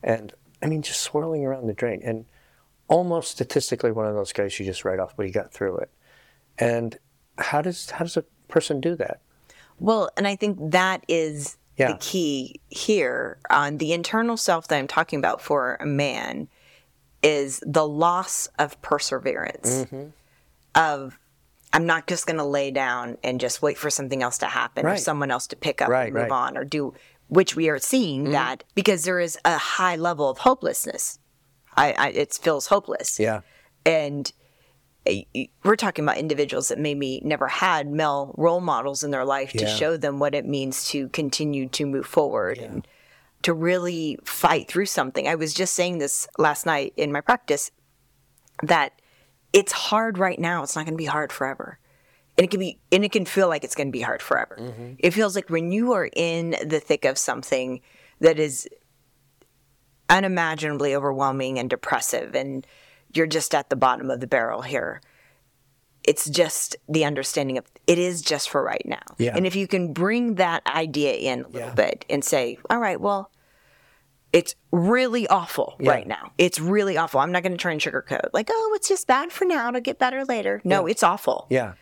[0.04, 2.02] And I mean, just swirling around the drain.
[2.04, 2.26] And
[2.88, 5.90] almost statistically one of those guys you just write off, but he got through it.
[6.60, 6.98] And
[7.38, 9.22] how does how does a person do that?
[9.80, 11.92] Well, and I think that is Yeah.
[11.94, 16.48] the key here on the internal self that I'm talking about for a man
[17.22, 20.10] is the loss of perseverance Mm-hmm.
[20.76, 21.18] of
[21.74, 24.86] I'm not just going to lay down and just wait for something else to happen
[24.86, 26.32] or someone else to pick up Right, and move right.
[26.32, 26.56] Mm-hmm.
[26.56, 26.94] on or do
[27.28, 31.20] which we are seeing that because there is a high level of hopelessness.
[31.76, 33.42] I, I it feels hopeless Yeah.
[33.86, 34.32] and
[35.64, 39.68] we're talking about individuals that maybe never had male role models in their life to
[39.68, 42.88] show them what it means to continue to move forward and
[43.44, 45.28] to really fight through something.
[45.28, 47.70] I was just saying this last night in my practice
[48.64, 49.00] that
[49.54, 50.64] it's hard right now.
[50.64, 51.78] It's not going to be hard forever.
[52.38, 54.58] And it can be, and it can feel like it's going to be hard forever.
[54.60, 54.94] Mm-hmm.
[55.00, 57.82] It feels like when you are in the thick of something
[58.20, 58.68] that is
[60.10, 62.66] unimaginably overwhelming and depressive and
[63.16, 65.02] you're just at the bottom of the barrel here
[66.04, 69.34] it's just the understanding of it is just for right now Yeah.
[69.36, 71.74] and if you can bring that idea in a little Yeah.
[71.74, 73.32] bit and say all right well
[74.34, 75.92] it's really awful Yeah.
[75.92, 78.88] right now it's really awful i'm not going to try and sugarcoat like oh it's
[78.90, 80.92] just bad for now it'll get better later no Yeah.
[80.92, 81.74] it's awful Yeah.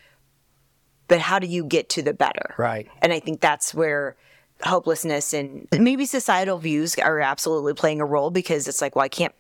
[1.07, 2.55] but how do you get to the better?
[2.57, 2.87] Right.
[3.01, 4.15] And I think that's where
[4.63, 9.09] hopelessness and maybe societal views are absolutely playing a role because it's like, well, I
[9.09, 9.33] can't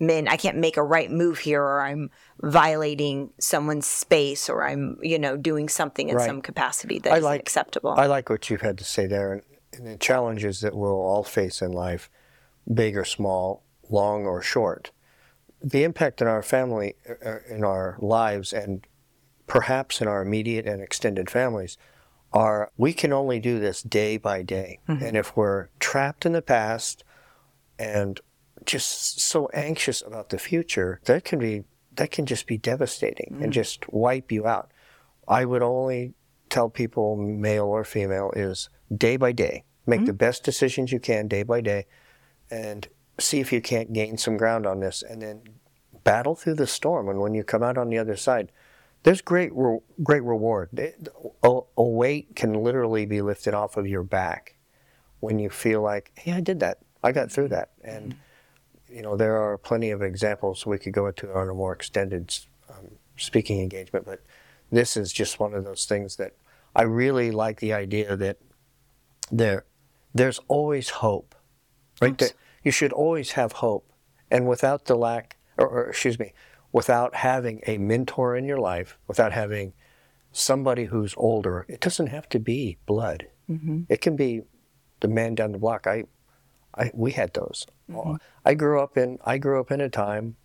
[0.00, 2.10] men, I can't make a right move here or I'm
[2.42, 6.26] violating someone's space or I'm, you know, doing something in Right.
[6.26, 7.90] some capacity that's I like acceptable.
[7.90, 9.32] I like what you've had to say there,
[9.72, 12.10] and, the challenges that we'll all face in life,
[12.72, 14.90] big or small, long or short.
[15.62, 18.86] The impact in our family, uh, in our lives, and
[19.46, 21.76] perhaps in our immediate and extended families,
[22.32, 26.42] are we can only do this day by day, and if we're trapped in the
[26.42, 27.04] past
[27.78, 28.20] and
[28.66, 31.64] just so anxious about the future, that can be
[31.96, 33.54] that can just be devastating and mm.
[33.54, 34.70] just wipe you out.
[35.26, 36.14] I would only
[36.48, 39.64] tell people, male or female, is day by day.
[39.86, 40.18] Make the mm.
[40.18, 41.86] best decisions you can day by day,
[42.50, 45.42] and see if you can't gain some ground on this, and then
[46.04, 47.08] battle through the storm.
[47.08, 48.52] And when you come out on the other side,
[49.02, 50.70] there's great re- great reward.
[50.78, 51.08] It-
[51.42, 54.56] A, a weight can literally be lifted off of your back
[55.20, 56.78] when you feel like, hey, I did that.
[57.02, 57.70] I got through that.
[57.82, 58.20] And mm-hmm.
[58.92, 62.36] You know, there are plenty of examples we could go into on a more extended
[62.68, 64.22] um, speaking engagement, but
[64.70, 66.34] this is just one of those things that
[66.74, 68.38] I really like the idea that
[69.30, 69.64] there,
[70.14, 71.34] there's always hope,
[72.00, 72.16] right?
[72.18, 73.90] That you should always have hope,
[74.30, 76.32] and without the lack, or, or excuse me,
[76.72, 79.72] without having a mentor in your life, without having
[80.32, 83.26] somebody who's older, it doesn't have to be blood.
[83.88, 84.42] It can be
[85.00, 85.86] the man down the block.
[85.86, 86.04] I
[86.76, 87.66] I, we had those.
[87.90, 88.12] Mm-hmm.
[88.12, 90.36] Uh, I grew up in I grew up in a time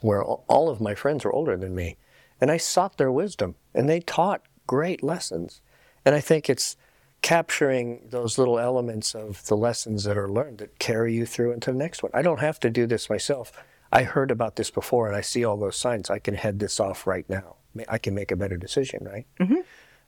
[0.00, 1.96] where all of my friends were older than me,
[2.40, 5.60] and I sought their wisdom, and they taught great lessons.
[6.04, 6.76] And I think it's
[7.22, 11.72] capturing those little elements of the lessons that are learned that carry you through into
[11.72, 12.12] the next one.
[12.12, 13.50] I don't have to do this myself.
[13.90, 16.10] I heard about this before, and I see all those signs.
[16.10, 17.56] I can head this off right now.
[17.88, 19.26] I can make a better decision, right?
[19.40, 19.60] Mm-hmm.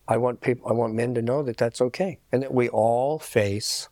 [0.09, 0.69] I want people.
[0.69, 3.89] I want men to know that that's okay, and that we all face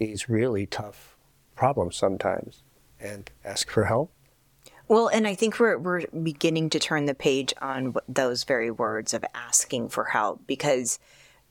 [0.00, 1.16] these really tough
[1.54, 2.64] problems sometimes
[2.98, 4.10] and ask for help.
[4.88, 9.14] Well, and I think we're we're beginning to turn the page on those very words
[9.14, 10.98] of asking for help because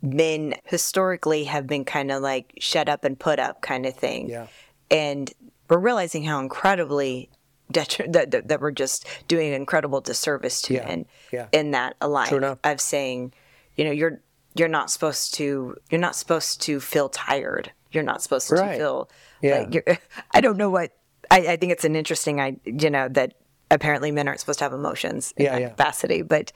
[0.01, 4.29] men historically have been kind of like shut up and put up kind of thing.
[4.29, 4.47] Yeah.
[4.91, 5.31] and
[5.69, 7.29] we're realizing how incredibly
[7.71, 11.47] detri- that, that, that we're just doing an incredible disservice to Yeah, men yeah.
[11.51, 13.33] in that alive of saying,
[13.75, 14.19] you know, you're
[14.55, 17.71] you're not supposed to you're not supposed to feel tired.
[17.91, 19.09] You're not supposed to feel
[19.41, 19.59] Yeah.
[19.59, 19.83] like you're,
[20.31, 20.91] I don't know what
[21.31, 23.33] I, I think it's an interesting I you know that
[23.71, 25.69] apparently men aren't supposed to have emotions in Yeah, that yeah.
[25.69, 26.21] capacity.
[26.21, 26.51] But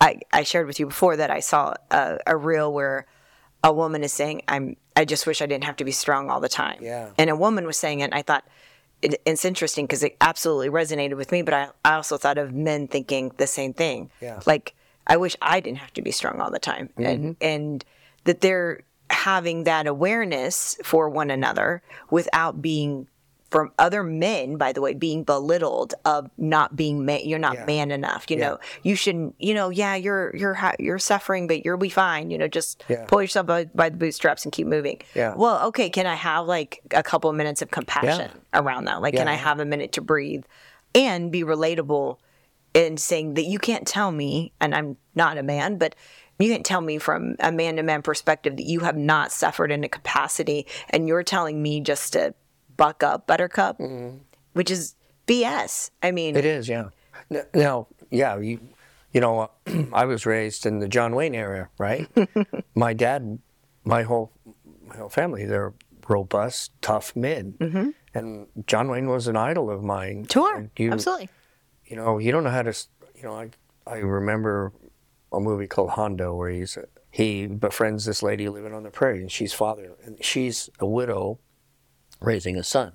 [0.00, 3.06] I, I shared with you before that I saw a, a reel where
[3.64, 6.40] a woman is saying, "I'm I just wish I didn't have to be strong all
[6.40, 7.10] the time." Yeah.
[7.18, 8.44] And a woman was saying it, and I thought
[9.02, 11.42] it, it's interesting because it absolutely resonated with me.
[11.42, 14.10] But I, I also thought of men thinking the same thing.
[14.20, 14.40] Yeah.
[14.44, 14.74] Like
[15.06, 17.32] I wish I didn't have to be strong all the time, and mm-hmm.
[17.40, 17.84] and
[18.24, 23.06] that they're having that awareness for one another without being
[23.50, 27.64] from other men by the way being belittled of not being man you're not Yeah.
[27.64, 28.48] man enough you Yeah.
[28.48, 32.38] know you shouldn't you know yeah you're you're you're suffering but you'll be fine you
[32.38, 33.04] know just Yeah.
[33.06, 35.34] pull yourself by, by the bootstraps and keep moving Yeah.
[35.36, 39.14] well okay can i have like a couple of minutes of compassion around that like
[39.14, 40.42] can i have a minute to breathe
[40.96, 42.18] and be relatable
[42.74, 45.94] in saying that you can't tell me and i'm not a man but
[46.38, 49.70] you can't tell me from a man to man perspective that you have not suffered
[49.72, 52.34] in a capacity and you're telling me just to
[52.76, 53.80] buck up buttercup
[54.52, 54.94] which is
[55.26, 56.38] bs i mean Mm-hmm.
[56.38, 56.88] It is, yeah.
[57.54, 58.60] Now, yeah, you,
[59.12, 59.50] you know,
[59.92, 62.06] I was raised in the John Wayne era, right?
[62.74, 63.38] my dad,
[63.84, 64.32] my whole,
[64.86, 65.72] my whole family, they're
[66.08, 70.26] robust, tough men, and John Wayne was an idol of mine.
[70.30, 71.28] sure you, absolutely
[71.86, 72.74] You know, you don't know how to,
[73.16, 73.50] you know, I,
[73.86, 74.72] I remember
[75.36, 76.78] a movie called Hondo where he's
[77.10, 81.38] he befriends this lady living on the prairie, and she's father, and she's a widow
[82.20, 82.92] raising a son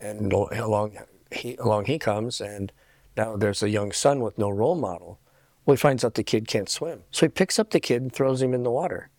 [0.00, 0.98] and along
[1.32, 2.72] he along he comes, and
[3.16, 5.18] now there's a young son with no role model.
[5.64, 8.12] Well, he finds out the kid can't swim, so he picks up the kid and
[8.12, 9.10] throws him in the water,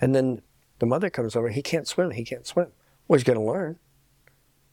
[0.00, 0.42] and then
[0.78, 1.48] the mother comes over.
[1.48, 2.12] He can't swim.
[2.12, 2.68] He can't swim.
[3.08, 3.78] Well, he's going to learn.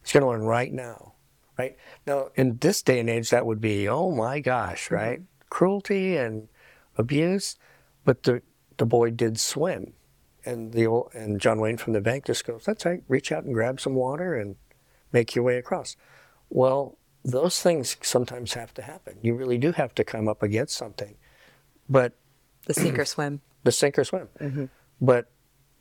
[0.04, 1.14] He's going to learn right now,
[1.58, 2.30] right now.
[2.36, 5.20] In this day and age, that would be oh my gosh, right?
[5.20, 5.48] Mm-hmm.
[5.50, 6.48] Cruelty and
[6.98, 7.58] abuse,
[8.06, 8.42] but the
[8.78, 9.94] the boy did swim,
[10.46, 13.04] and the old, and John Wayne from the bank just goes, "That's right.
[13.08, 14.56] Reach out and grab some water and
[15.12, 15.96] make your way across."
[16.50, 19.18] Well, those things sometimes have to happen.
[19.22, 21.16] You really do have to come up against something,
[21.90, 22.14] but
[22.66, 24.28] the sink or swim the sink or swim.
[25.02, 25.30] But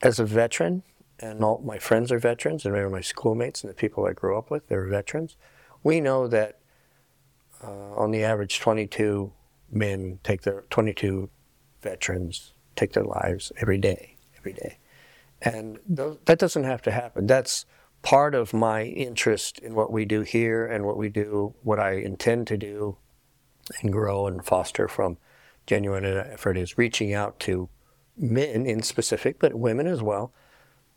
[0.02, 0.82] as a veteran,
[1.20, 4.36] and all my friends are veterans, and maybe my schoolmates and the people I grew
[4.36, 5.36] up with, they're veterans.
[5.82, 6.58] We know that
[7.62, 9.32] uh, on the average, 22
[9.72, 11.30] men take their 22
[11.80, 14.78] veterans take their lives every day, every day,
[15.40, 17.26] and tho- that doesn't have to happen.
[17.26, 17.66] That's
[18.02, 21.92] part of my interest in what we do here and what we do, what I
[21.92, 22.96] intend to do,
[23.80, 25.18] and grow and foster from
[25.66, 27.68] genuine effort is reaching out to
[28.16, 30.32] men in specific, but women as well.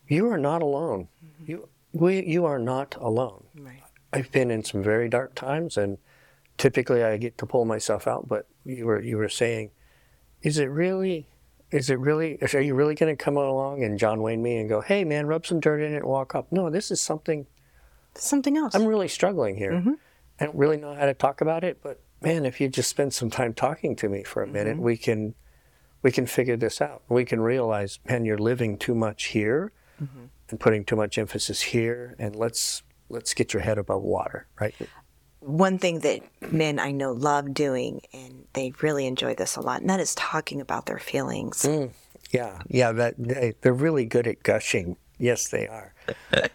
[0.07, 1.07] You are not alone.
[1.23, 1.51] Mm-hmm.
[1.51, 3.45] You we you are not alone.
[3.55, 5.97] right I've been in some very dark times, and
[6.57, 8.27] typically I get to pull myself out.
[8.27, 9.71] But you were you were saying,
[10.41, 11.27] is it really?
[11.71, 12.37] Is it really?
[12.53, 15.27] Are you really going to come along and John Wayne me and go, hey man,
[15.27, 16.51] rub some dirt in it and walk up?
[16.51, 17.47] No, this is something
[18.17, 19.73] something else I'm really struggling here.
[19.73, 19.93] Mm-hmm.
[20.39, 23.13] I don't really know how to talk about it, but man, if you just spend
[23.13, 24.85] some time talking to me for a minute, mm-hmm.
[24.85, 25.35] we can
[26.01, 27.01] we can figure this out.
[27.09, 30.25] We can realize, man, you're living too much here mm-hmm.
[30.49, 34.75] and putting too much emphasis here, and let's let's get your head above water, right?
[35.45, 39.81] One thing that men I know love doing, and they really enjoy this a lot,
[39.81, 41.63] and that is talking about their feelings.
[41.63, 41.91] Mm.
[42.31, 44.97] Yeah, yeah, that they, they're really good at gushing.
[45.17, 45.93] Yes, they are.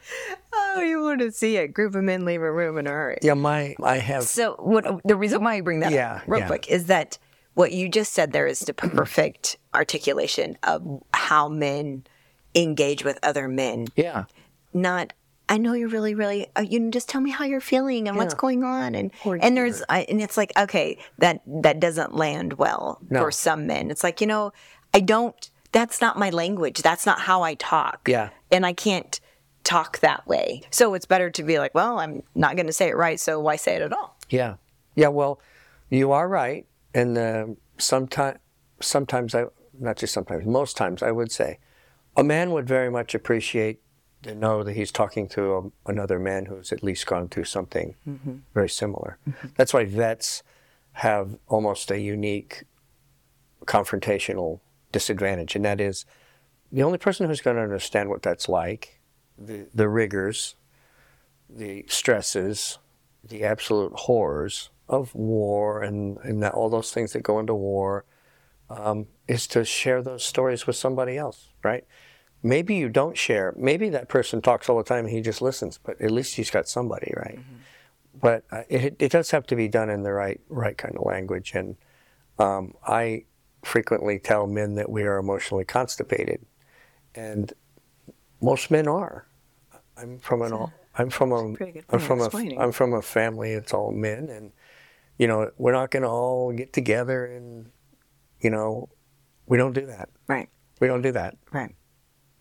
[0.72, 3.18] Oh, you want to see a group of men leave a room in a hurry.
[3.22, 6.40] Yeah, my I have So, what the reason why I bring that Yeah, up real
[6.40, 6.46] yeah.
[6.46, 7.18] quick is that
[7.54, 8.96] what you just said there is the mm-hmm.
[8.96, 12.04] perfect articulation of how men
[12.54, 13.88] engage with other men.
[13.96, 14.24] yeah.
[14.72, 15.12] Not,
[15.50, 16.46] I know you're really, really.
[16.56, 19.38] Uh, you can just tell me how you're feeling and what's going on, and Or-
[19.42, 23.20] and there's I, and it's like okay, that that doesn't land well No.
[23.20, 23.90] for some men.
[23.90, 24.52] It's like you know,
[24.94, 25.50] I don't.
[25.72, 26.82] That's not my language.
[26.82, 28.08] That's not how I talk.
[28.08, 28.30] Yeah.
[28.50, 29.20] and I can't
[29.62, 30.62] talk that way.
[30.70, 33.38] So it's better to be like, well, I'm not going to say it right, so
[33.38, 34.16] why say it at all?
[34.30, 34.54] Yeah,
[34.96, 35.08] yeah.
[35.08, 35.40] Well,
[35.90, 37.46] you are right, and uh,
[37.78, 38.38] sometimes,
[38.80, 39.44] sometimes I,
[39.78, 41.58] not just sometimes, most times I would say,
[42.16, 43.80] a man would very much appreciate
[44.22, 47.94] to know that he's talking to a, another man who's at least gone through something
[48.08, 48.36] mm-hmm.
[48.54, 49.18] very similar.
[49.28, 49.48] Mm-hmm.
[49.56, 50.42] That's why vets
[50.92, 52.64] have almost a unique
[53.64, 54.60] confrontational
[54.92, 56.04] disadvantage, and that is
[56.72, 59.00] the only person who's going to understand what that's like,
[59.38, 60.56] the, the rigors,
[61.48, 62.78] the stresses,
[63.24, 68.04] the absolute horrors of war and, and that, all those things that go into war
[68.68, 71.84] um, is to share those stories with somebody else, right?
[72.42, 73.54] Maybe you don't share.
[73.56, 76.50] Maybe that person talks all the time and he just listens, but at least he's
[76.50, 77.38] got somebody, right?
[78.20, 81.04] But uh, it, it does have to be done in the right right kind of
[81.04, 81.52] language.
[81.54, 81.76] And
[82.38, 83.24] um, I
[83.62, 86.44] frequently tell men that we are emotionally constipated,
[87.14, 87.52] and
[88.40, 89.26] most men are.
[89.96, 91.38] I'm from an all, I'm from a
[91.90, 93.52] I'm from a I'm from a family.
[93.52, 94.52] It's all men, and
[95.18, 97.70] you know we're not going to all get together and
[98.40, 98.88] you know
[99.46, 100.08] we don't do that.
[100.28, 100.48] Right.
[100.80, 101.36] We don't do that.
[101.52, 101.74] Right.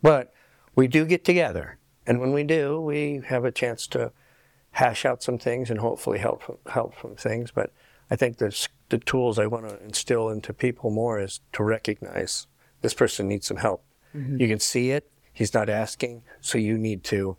[0.02, 0.34] But
[0.76, 1.78] we do get together,
[2.08, 4.12] and when we do, we have a chance to
[4.72, 7.52] hash out some things and hopefully help help some things.
[7.52, 7.72] But
[8.10, 12.48] I think there's the tools I want to instill into people more is to recognize
[12.82, 13.84] this person needs some help.
[14.14, 17.38] You can see it; he's not asking, so you need to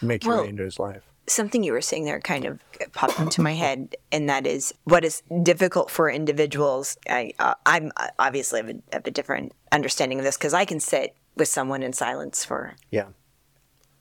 [0.00, 1.02] make your Well- way into his life.
[1.26, 2.58] something you were saying there kind of
[2.92, 6.96] popped into my head, and that is what is difficult for individuals.
[7.08, 10.64] I, uh, I'm uh, obviously have a, have a different understanding of this because I
[10.64, 13.08] can sit with someone in silence for Yeah,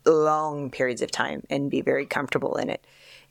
[0.05, 2.85] long periods of time and be very comfortable in it.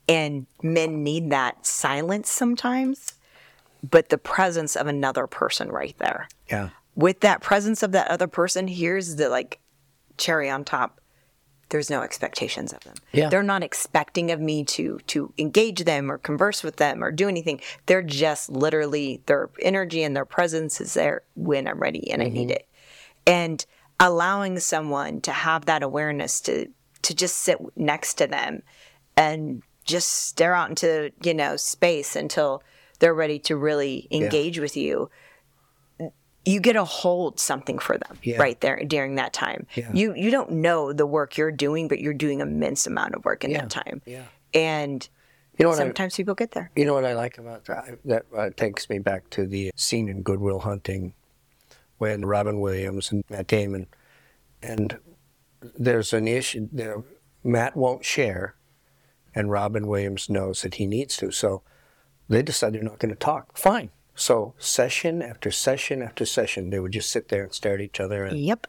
[0.09, 3.13] And men need that silence sometimes,
[3.89, 6.29] but the presence of another person right there.
[6.51, 9.61] yeah, With that presence of that other person, here's the like
[10.17, 11.01] cherry on top.
[11.71, 12.95] There's no expectations of them.
[13.13, 13.29] Yeah.
[13.29, 17.29] They're not expecting of me to to engage them or converse with them or do
[17.29, 17.61] anything.
[17.85, 22.29] They're just literally their energy and their presence is there when I'm ready and I
[22.29, 22.53] need mm-hmm.
[22.53, 22.69] it.
[23.27, 23.67] And
[24.01, 26.69] allowing someone to have that awareness to
[27.03, 28.63] to just sit next to them
[29.17, 32.63] and just stare out into, you know, space until
[32.99, 35.11] they're ready to really engage with you
[36.45, 38.39] you get to hold something for them Yeah.
[38.39, 39.67] right there during that time.
[39.75, 39.91] Yeah.
[39.93, 43.45] You you don't know the work you're doing, but you're doing immense amount of work
[43.45, 43.63] in Yeah.
[43.63, 44.01] that time.
[44.07, 44.23] Yeah.
[44.55, 45.07] And
[45.59, 46.71] You know what I, sometimes people get there.
[46.75, 47.99] You know what I like about that?
[48.07, 51.13] That uh, takes me back to the scene in Good Will Hunting
[51.99, 53.87] when Robin Williams and Matt Damon,
[54.63, 54.99] and
[55.79, 57.03] there's an issue there.
[57.45, 58.57] Matt won't share,
[59.35, 61.31] and Robin Williams knows that he needs to.
[61.31, 61.63] So
[62.29, 63.57] they decide they're not going to talk.
[63.57, 63.91] Fine.
[64.15, 68.01] So session after session after session, they would just sit there and stare at each
[68.01, 68.25] other.
[68.25, 68.67] And, Yep.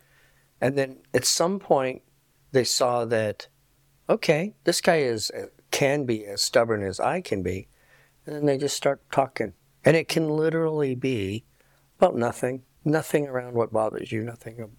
[0.61, 2.03] and then at some point,
[2.51, 3.47] they saw that,
[4.07, 7.67] okay, this guy is uh, can be as stubborn as I can be,
[8.25, 9.53] and then they just start talking,
[9.86, 11.45] and it can literally be
[11.99, 14.69] about nothing, nothing around what bothers you, nothing of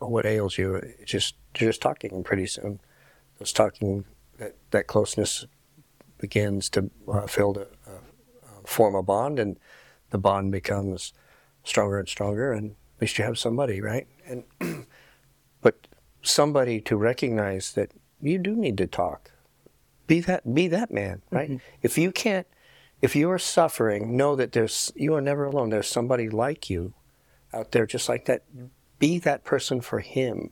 [0.00, 0.74] what ails you.
[0.74, 2.80] It's just you're just talking, and pretty soon,
[3.38, 4.04] those talking
[4.38, 5.46] that that closeness
[6.18, 7.90] begins to uh, fill to uh,
[8.44, 9.58] uh, form a bond, and
[10.10, 11.12] the bond becomes
[11.64, 14.06] stronger and stronger, and at least you have somebody, right?
[14.26, 14.44] And
[15.60, 15.86] but
[16.22, 19.32] somebody to recognize that you do need to talk.
[20.06, 21.60] Be that be that man, right?
[21.82, 22.46] If you can't
[23.02, 25.70] if you are suffering, know that there's you are never alone.
[25.70, 26.94] There's somebody like you
[27.56, 28.42] out there just like that.
[28.98, 30.50] Be that person for him.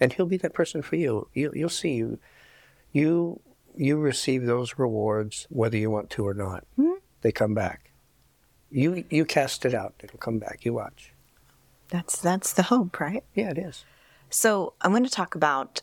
[0.00, 1.28] And he'll be that person for you.
[1.34, 2.18] you you'll see you
[2.92, 3.40] you
[3.76, 6.64] you receive those rewards whether you want to or not.
[6.76, 6.92] Hmm?
[7.22, 7.92] They come back.
[8.70, 10.64] You you cast it out, it'll come back.
[10.64, 11.12] You watch.
[11.88, 13.24] That's that's the hope, right?
[13.34, 13.84] Yeah, it is.
[14.30, 15.82] So I'm going to talk about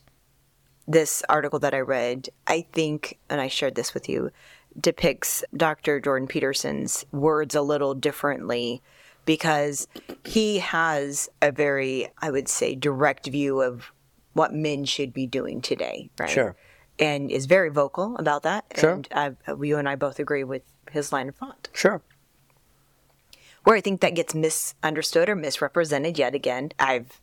[0.87, 2.29] this article that I read.
[2.47, 4.31] I think, and I shared this with you,
[4.79, 5.99] depicts Dr.
[5.99, 8.81] Jordan Peterson's words a little differently
[9.29, 9.87] because
[10.25, 13.91] he has a very, I would say, direct view of
[14.33, 16.31] what men should be doing today, right?
[16.31, 16.55] Sure.
[16.97, 18.65] And is very vocal about that.
[18.75, 18.93] Sure.
[18.93, 22.01] And I, uh, you and I both agree with his line of thought Sure.
[23.65, 26.71] where I think that gets misunderstood or misrepresented yet again.
[26.79, 27.21] I've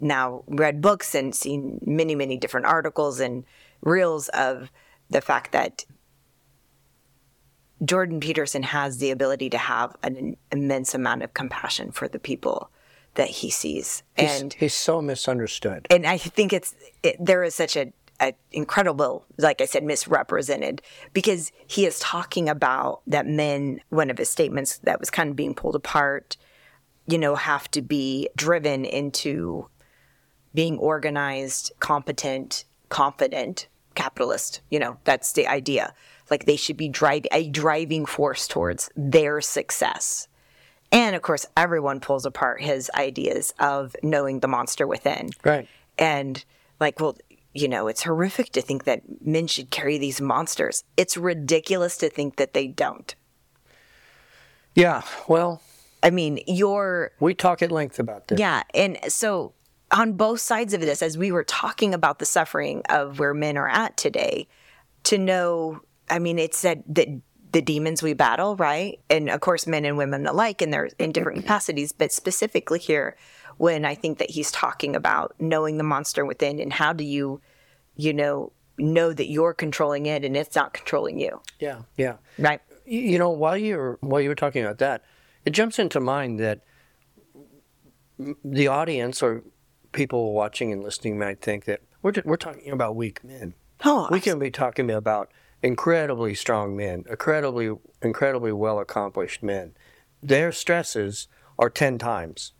[0.00, 3.44] now read books and seen many, many different articles and
[3.82, 4.70] reels of
[5.10, 5.84] the fact that
[7.84, 12.70] Jordan Peterson has the ability to have an immense amount of compassion for the people
[13.14, 14.02] that he sees.
[14.16, 15.86] He's, and he's so misunderstood.
[15.90, 20.82] and I think it's it, there is such a, a incredible, like I said, misrepresented
[21.12, 23.80] because he is talking about that men.
[23.90, 26.36] One of his statements that was kind of being pulled apart,
[27.06, 29.68] you know, have to be driven into
[30.54, 34.60] being organized, competent, confident, capitalist.
[34.70, 35.94] You know, that's the idea.
[36.30, 40.28] Like they should be driving a driving force towards their success.
[40.90, 45.30] And of course, everyone pulls apart his ideas of knowing the monster within.
[45.44, 45.68] Right.
[45.98, 46.44] And
[46.80, 47.16] like, well,
[47.54, 50.84] you know, it's horrific to think that men should carry these monsters.
[50.96, 53.14] It's ridiculous to think that they don't.
[54.74, 55.02] Yeah.
[55.26, 55.60] Well,
[56.02, 58.38] I mean, you're we talk at length about this.
[58.38, 58.62] Yeah.
[58.74, 59.52] And so
[59.90, 63.56] on both sides of this, as we were talking about the suffering of where men
[63.56, 64.46] are at today,
[65.04, 65.80] to know,
[66.10, 67.08] I mean, it's that, that
[67.52, 69.00] the demons we battle, right?
[69.08, 73.16] And of course, men and women alike, and they're in different capacities, but specifically here,
[73.56, 77.40] when I think that he's talking about knowing the monster within and how do you,
[77.96, 81.40] you know, know that you're controlling it and it's not controlling you.
[81.58, 82.16] Yeah, yeah.
[82.38, 82.60] Right.
[82.86, 85.04] You you know, while you're while you were talking about that,
[85.44, 86.60] it jumps into mind that
[88.44, 89.42] the audience or
[89.92, 93.54] people watching and listening might think that we're we're talking about weak men.
[93.84, 95.30] Oh, We can be talking about
[95.62, 99.72] incredibly strong men, incredibly incredibly well accomplished men.
[100.22, 101.28] Their stresses
[101.58, 102.52] are ten times,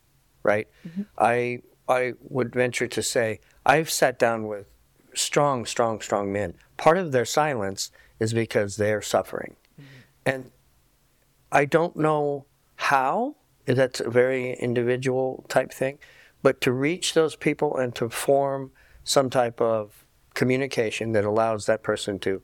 [0.42, 0.68] right?
[0.86, 1.02] Mm-hmm.
[1.18, 4.66] I I would venture to say I've sat down with
[5.14, 6.54] strong, strong, strong men.
[6.76, 7.90] Part of their silence
[8.20, 9.84] is because they're suffering, mm-hmm.
[10.26, 10.50] and
[11.52, 12.46] I don't know
[12.76, 13.36] how.
[13.66, 15.98] That's a very individual type thing,
[16.42, 18.70] but to reach those people and to form
[19.04, 22.42] some type of communication that allows that person to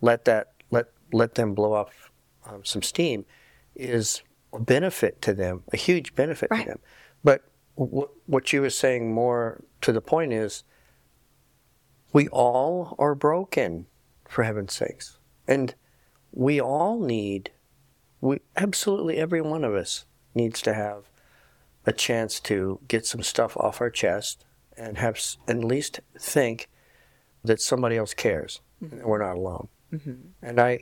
[0.00, 2.10] let that let let them blow off
[2.46, 3.24] um, some steam
[3.74, 4.22] is
[4.52, 6.62] a benefit to them, a huge benefit Right.
[6.64, 6.78] to them.
[7.24, 7.42] But
[7.76, 10.62] w- what you were saying more to the point is,
[12.12, 13.86] we all are broken,
[14.28, 15.74] for heaven's sakes, and
[16.32, 17.50] we all need,
[18.20, 21.10] we absolutely every one of us needs to have
[21.84, 24.44] a chance to get some stuff off our chest
[24.76, 26.68] and have s- at least think
[27.44, 29.68] that somebody else cares and we're not alone.
[30.42, 30.80] And I,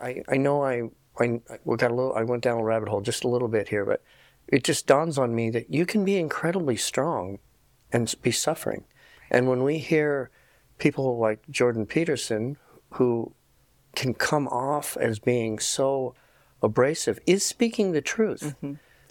[0.00, 0.82] I, I know I,
[1.18, 2.14] I, we got a little.
[2.14, 4.02] I went down a rabbit hole just a little bit here, but
[4.48, 7.38] it just dawns on me that you can be incredibly strong
[7.92, 8.84] and be suffering.
[9.30, 10.30] And when we hear
[10.78, 12.56] people like Jordan Peterson,
[12.90, 13.32] who
[13.94, 16.14] can come off as being so
[16.62, 18.54] abrasive, is speaking the truth.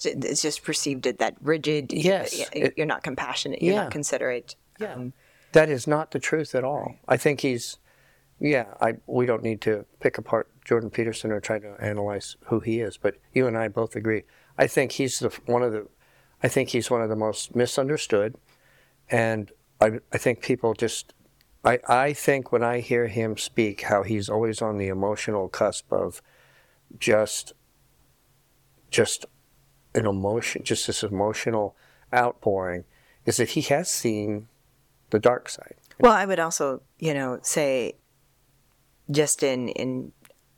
[0.04, 1.92] it's just perceived as that rigid.
[1.94, 3.62] Yes, you're not compassionate.
[3.62, 3.84] You're Yeah.
[3.84, 4.56] not considerate.
[4.80, 4.94] Yeah.
[4.94, 5.14] Um,
[5.54, 6.96] That is not the truth at all.
[7.08, 7.78] I think he's,
[8.44, 8.76] yeah.
[8.80, 12.80] I we don't need to pick apart Jordan Peterson or try to analyze who he
[12.80, 14.24] is, but you and I both agree.
[14.58, 15.88] I think he's the one of the,
[16.44, 18.36] I think he's one of the most misunderstood,
[19.10, 21.14] and I I think people just,
[21.66, 25.92] I I think when I hear him speak, how he's always on the emotional cusp
[25.92, 26.22] of,
[27.00, 27.54] just.
[28.92, 29.26] Just,
[29.96, 31.76] an emotion, just this emotional
[32.14, 32.84] outpouring,
[33.26, 34.48] is that he has seen
[35.10, 35.76] the dark side.
[36.00, 37.96] Well, I would also, you know, say
[39.12, 40.12] just in in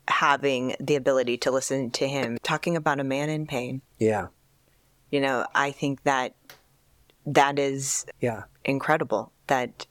[0.08, 4.28] having the ability to listen to him talking about a man in pain, Yeah,
[5.10, 6.34] you know, I think that
[7.26, 9.86] that is yeah, incredible that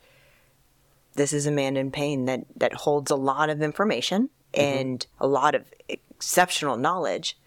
[1.16, 4.62] this is a man in pain that that holds a lot of information mm-hmm.
[4.62, 7.38] and a lot of exceptional knowledge.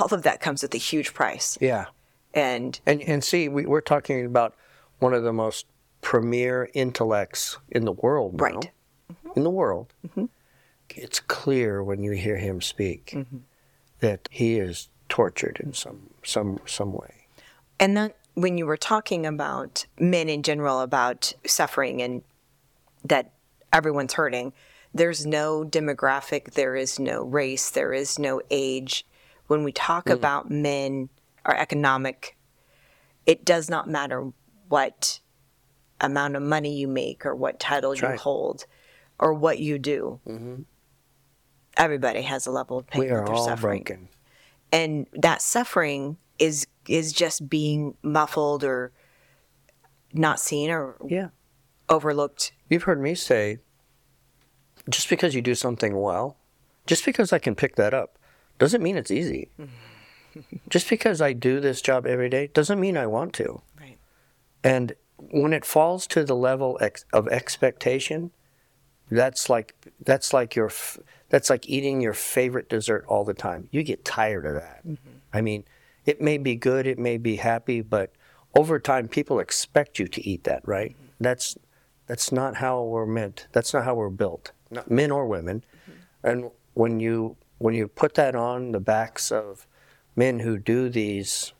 [0.00, 1.56] All of that comes with a huge price.
[1.60, 1.86] yeah.
[2.34, 4.54] And And and see, we, we're talking about
[4.98, 5.66] one of the most
[6.00, 8.70] premier intellects in the world, now.
[9.34, 10.26] In the world, mm-hmm.
[10.90, 13.38] it's clear when you hear him speak mm-hmm.
[14.00, 17.26] that he is tortured in some some some way.
[17.78, 22.22] And then when you were talking about men in general, about suffering and
[23.04, 23.32] that
[23.72, 24.52] everyone's hurting,
[24.94, 29.06] there's no demographic, there is no race, there is no age.
[29.48, 30.12] When we talk mm.
[30.12, 31.08] about men
[31.44, 32.36] or economic,
[33.26, 34.32] it does not matter
[34.68, 35.20] what
[36.00, 38.18] amount of money you make or what title you right.
[38.18, 38.66] hold
[39.22, 40.20] or what you do.
[40.26, 40.62] Mm-hmm.
[41.76, 44.08] Everybody has a level of pain We are all suffering broken.
[44.72, 48.92] and that suffering is is just being muffled or
[50.12, 51.28] not seen or Yeah.
[51.88, 53.58] overlooked You've heard me say,
[54.90, 56.36] just because you do something well,
[56.86, 58.18] just because I can pick that up,
[58.58, 59.50] doesn't mean it's easy.
[60.68, 63.62] just because I do this job every day doesn't mean I want to.
[63.80, 63.98] right
[64.64, 68.30] And when it falls to the level ex- of expectation,
[69.16, 70.70] that's like that's like your
[71.28, 73.68] that's like eating your favorite dessert all the time.
[73.70, 74.86] You get tired of that.
[74.86, 75.10] Mm-hmm.
[75.32, 75.64] I mean,
[76.04, 78.12] it may be good, it may be happy, but
[78.54, 80.92] over time people expect you to eat that, right?
[80.92, 81.06] Mm-hmm.
[81.20, 81.56] That's
[82.06, 83.46] that's not how we're meant.
[83.52, 84.52] That's not how we're built.
[84.70, 85.64] Not men or women.
[85.88, 86.28] Mm-hmm.
[86.28, 89.66] And when you when you put that on the backs of
[90.16, 91.52] men who do these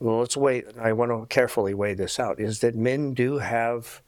[0.00, 0.64] well, let's wait.
[0.80, 2.40] I want to carefully weigh this out.
[2.40, 4.00] Is that men do have,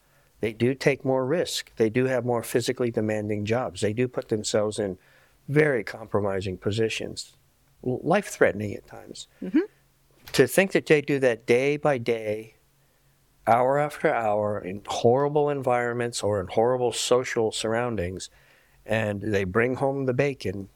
[0.43, 1.71] they do take more risk.
[1.77, 3.79] They do have more physically demanding jobs.
[3.79, 4.97] They do put themselves in
[5.47, 7.37] very compromising positions,
[7.81, 9.29] life threatening at times.
[9.41, 9.59] Mm-hmm.
[10.33, 12.55] To think that they do that day by day,
[13.47, 18.29] hour after hour, in horrible environments or in horrible social surroundings,
[18.85, 20.67] and they bring home the bacon,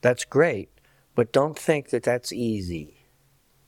[0.00, 0.68] that's great.
[1.16, 2.96] But don't think that that's easy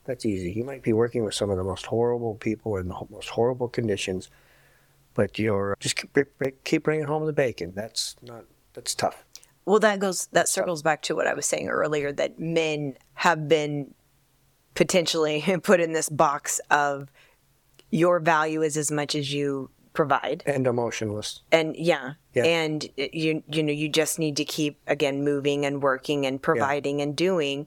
[0.08, 0.52] that's easy.
[0.52, 3.68] You might be working with some of the most horrible people in the most horrible
[3.68, 4.30] conditions,
[5.18, 7.72] but you're just keep, keep bringing home the bacon.
[7.74, 8.44] That's not.
[8.74, 9.24] That's tough.
[9.66, 13.40] well that goes that circles back to what i was saying earlier that men have
[13.48, 13.92] been
[14.74, 17.08] potentially put in this box of
[17.90, 21.42] your value is as much as you provide and emotionless.
[21.50, 22.44] and yeah, Yeah.
[22.44, 26.40] and uh, you you know you just need to keep again moving and working and
[26.40, 27.66] providing and doing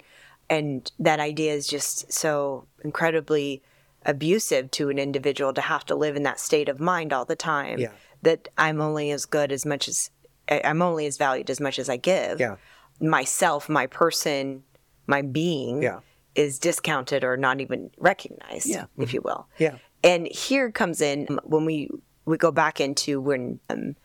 [0.49, 3.61] and that idea is just so incredibly
[4.05, 7.35] abusive to an individual to have to live in that state of mind all the
[7.35, 7.91] time Yeah.
[8.23, 10.09] that i'm only as good as much as
[10.49, 12.55] i'm only as valued as much as i give Yeah.
[12.99, 14.63] myself my person
[15.07, 15.99] my being Yeah.
[16.35, 18.83] is discounted or not even recognized Yeah.
[18.83, 19.01] Mm-hmm.
[19.03, 19.75] if you will Yeah.
[20.03, 21.89] and here comes in um, when we
[22.25, 23.95] we go back into when um,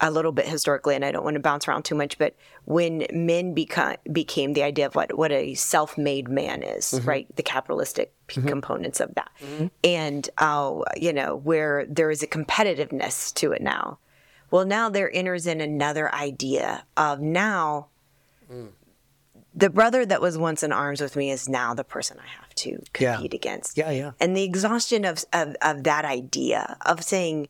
[0.00, 2.34] a little bit historically, and I don't want to bounce around too much, but
[2.66, 7.08] when men beca- became the idea of what what a self-made man is, mm-hmm.
[7.08, 7.36] right?
[7.36, 8.48] The capitalistic p- mm-hmm.
[8.48, 9.66] components of that, mm-hmm.
[9.82, 13.98] and uh, you know where there is a competitiveness to it now.
[14.50, 17.88] Well, now there enters in another idea of now.
[18.52, 18.68] Mm.
[19.58, 22.54] The brother that was once in arms with me is now the person I have
[22.56, 23.14] to Yeah.
[23.14, 24.10] compete against Yeah, yeah.
[24.20, 27.48] and the exhaustion of, of of that idea of saying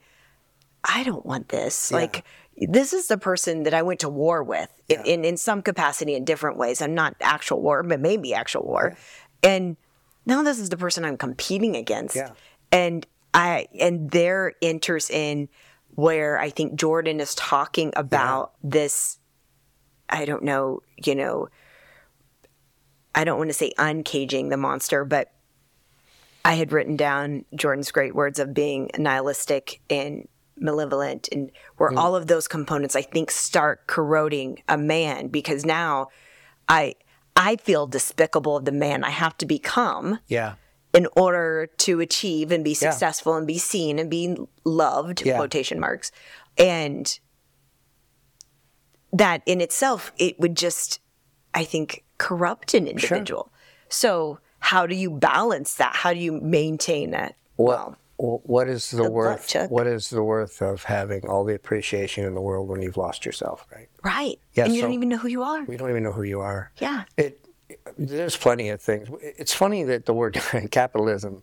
[0.86, 1.92] i don't want this.
[1.92, 2.24] Like
[2.56, 6.14] this is the person that i went to war with in, in in some capacity
[6.14, 6.80] in different ways.
[6.80, 8.96] I'm not actual war but maybe actual war.
[9.42, 9.76] And
[10.24, 12.16] now this is the person i'm competing against.
[12.16, 12.30] Yeah.
[12.72, 15.48] and i and there enters in
[15.94, 19.18] where i think jordan is talking about this
[20.08, 21.48] i don't know you know
[23.14, 25.32] i don't want to say uncaging the monster but
[26.46, 30.28] I had written down Jordan's great words of being nihilistic and
[30.58, 36.08] malevolent, and where all of those components I think start corroding a man because now
[36.68, 36.94] I
[37.36, 39.04] I feel despicable of the man.
[39.04, 40.54] I have to become Yeah.
[40.94, 42.90] in order to achieve and be Yeah.
[42.90, 45.36] successful and be seen and be loved Yeah.
[45.36, 46.10] quotation marks.
[46.56, 47.18] And
[49.12, 51.00] that in itself it would just
[51.54, 53.52] i think corrupt an individual.
[53.88, 55.94] So how do you balance that?
[55.96, 57.36] How do you maintain that?
[57.56, 59.70] Well, well, what is the luck, worth?
[59.70, 63.26] What is the worth of having all the appreciation in the world when you've lost
[63.26, 63.66] yourself?
[63.74, 63.88] Right?
[64.02, 66.12] right Yeah, and you so- don't even know who you are We don't even know
[66.12, 66.72] who you are.
[66.78, 67.42] yeah It.
[67.98, 69.08] There's plenty of things.
[69.20, 70.34] It's funny that the word
[70.70, 71.42] capitalism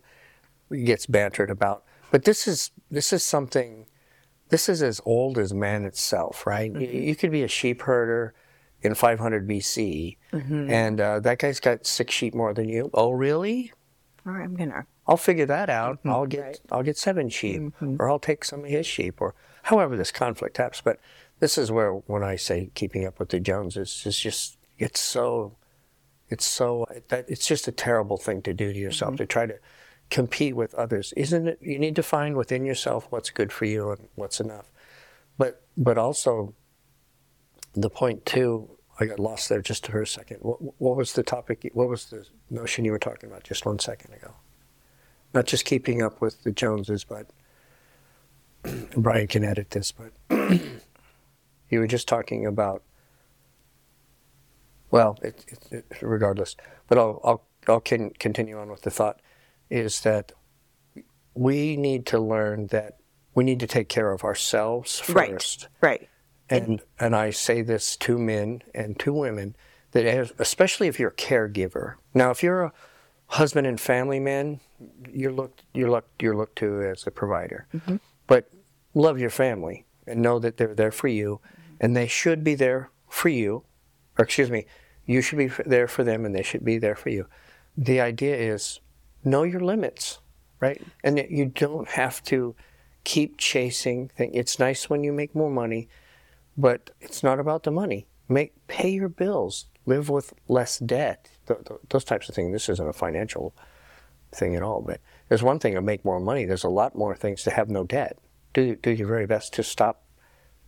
[0.72, 3.86] gets bantered about, but this is this is something.
[4.48, 6.72] This is as old as man itself, right?
[6.72, 8.34] You, you could be a sheep herder
[8.82, 12.90] in 500 BC, and uh, that guy's got six sheep more than you.
[12.94, 13.72] Oh, really?
[14.26, 15.98] all right i'm gonna I'll figure that out.
[15.98, 16.10] Mm-hmm.
[16.10, 16.60] I'll get Right.
[16.70, 17.96] I'll get seven sheep, mm-hmm.
[17.98, 19.34] or I'll take some of his sheep, or
[19.64, 20.82] however this conflict happens.
[20.84, 20.98] But
[21.40, 25.56] this is where when I say keeping up with the Joneses, it's just it's so
[26.28, 29.18] it's so that it's just a terrible thing to do to yourself mm-hmm.
[29.18, 29.58] to try to
[30.10, 31.12] compete with others.
[31.16, 31.58] Isn't it?
[31.60, 34.70] You need to find within yourself what's good for you and what's enough.
[35.36, 36.54] But but also
[37.74, 38.70] the point too.
[39.00, 40.38] I got lost there just for a second.
[40.42, 41.68] What, what was the topic?
[41.74, 44.34] What was the notion you were talking about just one second ago?
[45.34, 47.26] Not just keeping up with the Joneses, but
[48.96, 50.12] Brian can edit this, but
[51.68, 52.82] you were just talking about.
[54.90, 56.56] Well, it, it, it, regardless,
[56.88, 59.20] but I'll I'll I'll can continue on with the thought,
[59.68, 60.32] is that
[61.34, 62.98] we need to learn that
[63.34, 66.08] we need to take care of ourselves right first, right
[66.48, 69.56] and and I say this to men and to women
[69.92, 71.94] that as, especially if you're a caregiver.
[72.12, 72.72] Now, if you're a
[73.28, 74.60] husband and family man,
[75.12, 77.66] you're looked you're looked you're looked to as a provider.
[77.74, 77.96] Mm-hmm.
[78.26, 78.50] But
[78.94, 81.40] love your family and know that they're there for you,
[81.80, 83.64] and they should be there for you.
[84.18, 84.66] Or excuse me,
[85.06, 87.26] you should be there for them, and they should be there for you.
[87.76, 88.80] The idea is
[89.24, 90.20] know your limits,
[90.60, 90.80] right?
[91.02, 92.54] And that you don't have to
[93.04, 94.32] keep chasing things.
[94.34, 95.88] It's nice when you make more money,
[96.56, 98.06] but it's not about the money.
[98.28, 102.52] Make pay your bills, live with less debt, th- th- those types of things.
[102.52, 103.54] This isn't a financial
[104.34, 106.44] thing at all, but there's one thing to make more money.
[106.44, 108.18] There's a lot more things to have no debt.
[108.52, 110.02] Do do your very best to stop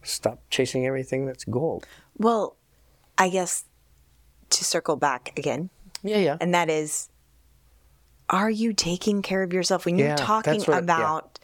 [0.02, 1.84] stop chasing everything that's gold.
[2.16, 2.54] well
[3.18, 3.64] i guess
[4.50, 5.68] to circle back again
[6.04, 6.36] Yeah, yeah.
[6.40, 7.08] and that is
[8.30, 10.78] are you taking care of yourself when you're Yeah, talking that's what- yeah.
[10.96, 11.38] about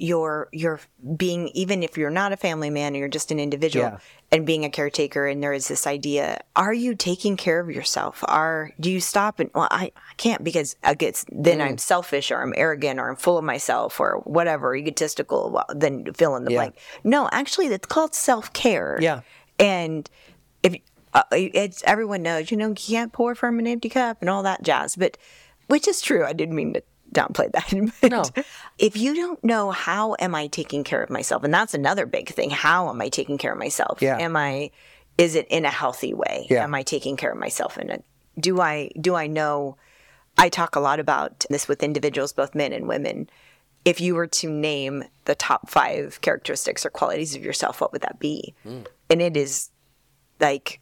[0.00, 0.80] your your
[1.16, 3.98] being even if you're not a family man or you're just an individual Yeah.
[4.30, 8.22] and being a caretaker and there is this idea are you taking care of yourself
[8.28, 11.66] are do you stop and well i, I can't because I get, then Mm.
[11.66, 16.12] i'm selfish or i'm arrogant or i'm full of myself or whatever egotistical well, then
[16.14, 16.58] fill in the Yeah.
[16.58, 19.20] blank no actually it's called self-care Yeah.
[19.58, 20.08] and
[20.62, 20.74] if
[21.14, 24.42] uh, it's everyone knows, you know, you can't pour from an empty cup and all
[24.42, 25.16] that jazz, but
[25.68, 26.22] which is true.
[26.24, 26.82] I didn't mean to
[27.12, 28.10] downplay that.
[28.10, 28.24] No.
[28.78, 32.28] if you don't know how am I taking care of myself, and that's another big
[32.30, 32.50] thing.
[32.50, 34.00] How am I taking care of myself?
[34.00, 34.18] Yeah.
[34.18, 34.70] Am I?
[35.16, 36.46] Is it in a healthy way?
[36.48, 36.64] Yeah.
[36.64, 37.76] Am I taking care of myself?
[37.76, 37.96] And uh,
[38.38, 39.76] do I do I know?
[40.36, 43.28] I talk a lot about this with individuals, both men and women.
[43.84, 48.02] If you were to name the top five characteristics or qualities of yourself, what would
[48.02, 48.54] that be?
[48.64, 48.86] Mm.
[49.10, 49.70] And it is
[50.40, 50.80] like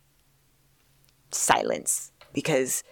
[1.31, 2.83] silence because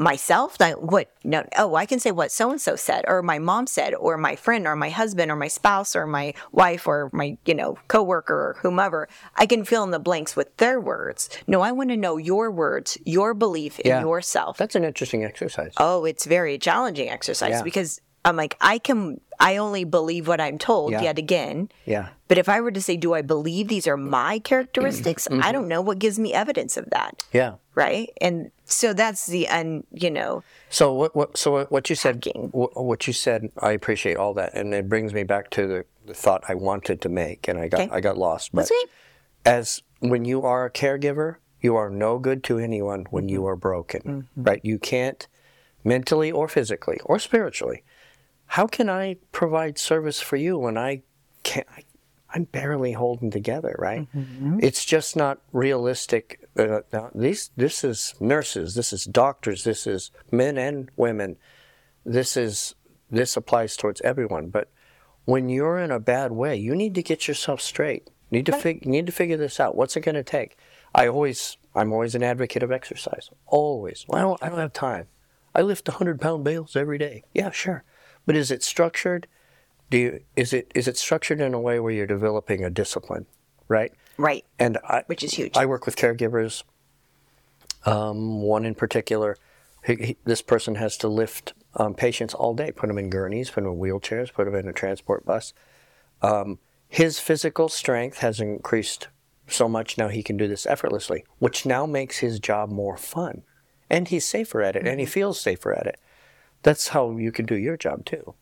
[0.00, 3.66] myself what no oh i can say what so and so said or my mom
[3.66, 7.36] said or my friend or my husband or my spouse or my wife or my
[7.44, 11.60] you know coworker or whomever i can fill in the blanks with their words no
[11.60, 14.00] i want to know your words your belief in Yeah.
[14.00, 15.72] yourself That's an interesting exercise.
[15.76, 17.62] oh it's very challenging exercise Yeah.
[17.62, 21.02] because i'm like i can i only believe what i'm told Yeah.
[21.02, 22.08] yet again Yeah.
[22.28, 25.42] but if i were to say do i believe these are my characteristics Mm-hmm.
[25.44, 27.54] i don't know what gives me evidence of that Yeah.
[27.74, 31.14] right and so that's the un you know So what?
[31.16, 31.36] What?
[31.36, 32.26] So what- what you said?
[32.52, 33.50] What, what you said?
[33.58, 37.00] I appreciate all that, and it brings me back to the, the thought I wanted
[37.02, 37.90] to make, and I got Okay.
[37.92, 38.52] I got lost.
[38.52, 38.90] But That's okay.
[39.44, 43.48] as when you are a caregiver, you are no good to anyone when you mm-hmm.
[43.48, 44.42] are broken, mm-hmm.
[44.42, 44.60] right?
[44.64, 45.26] You can't
[45.84, 47.82] mentally or physically or spiritually.
[48.46, 51.02] How can I provide service for you when I
[51.42, 51.66] can't?
[51.76, 51.84] I,
[52.32, 54.08] I'm barely holding together, right?
[54.14, 54.60] Mm-hmm.
[54.62, 56.40] It's just not realistic.
[56.60, 61.36] Uh, now, these, this is nurses, this is doctors, this is men and women.
[62.04, 62.74] This is
[63.10, 64.48] this applies towards everyone.
[64.48, 64.70] But
[65.24, 68.08] when you're in a bad way, you need to get yourself straight.
[68.30, 69.74] Need to fig- need to figure this out.
[69.74, 70.56] What's it going to take?
[70.94, 73.30] I always I'm always an advocate of exercise.
[73.46, 74.04] Always.
[74.08, 75.06] Well, I don't I don't have time.
[75.54, 77.24] I lift 100 pound bales every day.
[77.34, 77.82] Yeah, sure.
[78.24, 79.26] But is it structured?
[79.90, 83.26] Do you, is it is it structured in a way where you're developing a discipline,
[83.66, 83.92] right?
[84.20, 85.56] Right And I, Which is huge.
[85.56, 86.62] I work with caregivers.
[87.86, 89.36] Um, one in particular,
[89.84, 93.50] he, he, this person has to lift um, patients all day, put them in gurneys,
[93.50, 95.54] put them in wheelchairs, put them in a transport bus.
[96.20, 96.58] Um,
[96.88, 99.08] his physical strength has increased
[99.46, 103.42] so much now he can do this effortlessly, which now makes his job more fun,
[103.88, 105.98] and he's safer at it, and he feels safer at it.
[106.62, 108.34] That's how you can do your job too.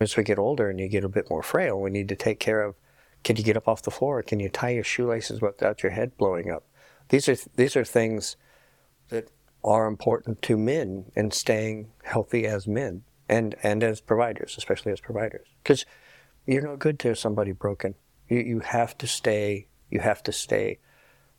[0.00, 2.38] As we get older and you get a bit more frail, we need to take
[2.38, 2.74] care of.
[3.24, 4.22] Can you get up off the floor?
[4.22, 6.64] Can you tie your shoelaces without your head blowing up?
[7.08, 8.36] These are these are things
[9.08, 9.28] that
[9.64, 15.00] are important to men and staying healthy as men and and as providers, especially as
[15.00, 15.86] providers, because
[16.46, 17.94] you're no good to somebody broken.
[18.28, 20.78] You you have to stay you have to stay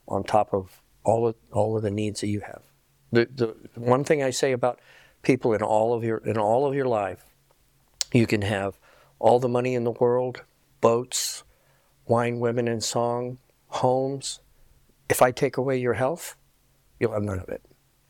[0.08, 2.64] on top of all of all of the needs that you have.
[3.12, 4.80] The the one thing I say about
[5.22, 7.26] people in all of your in all of your life,
[8.12, 8.80] you can have
[9.20, 10.44] all the money in the world,
[10.82, 11.44] boats,
[12.06, 13.38] wine, women, and song,
[13.68, 14.40] homes.
[15.10, 16.36] If I take away your health,
[17.00, 17.64] you'll have none of it.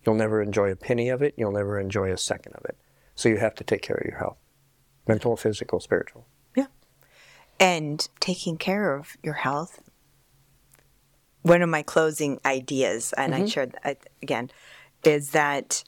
[0.05, 1.33] You'll never enjoy a penny of it.
[1.37, 2.77] You'll never enjoy a second of it.
[3.15, 4.37] So you have to take care of your health,
[5.07, 6.27] mental, physical, spiritual.
[6.55, 6.67] Yeah.
[7.59, 9.81] And taking care of your health.
[11.41, 13.47] One of my closing ideas, and I mm-hmm.
[13.47, 14.51] shared that again,
[15.03, 15.83] is that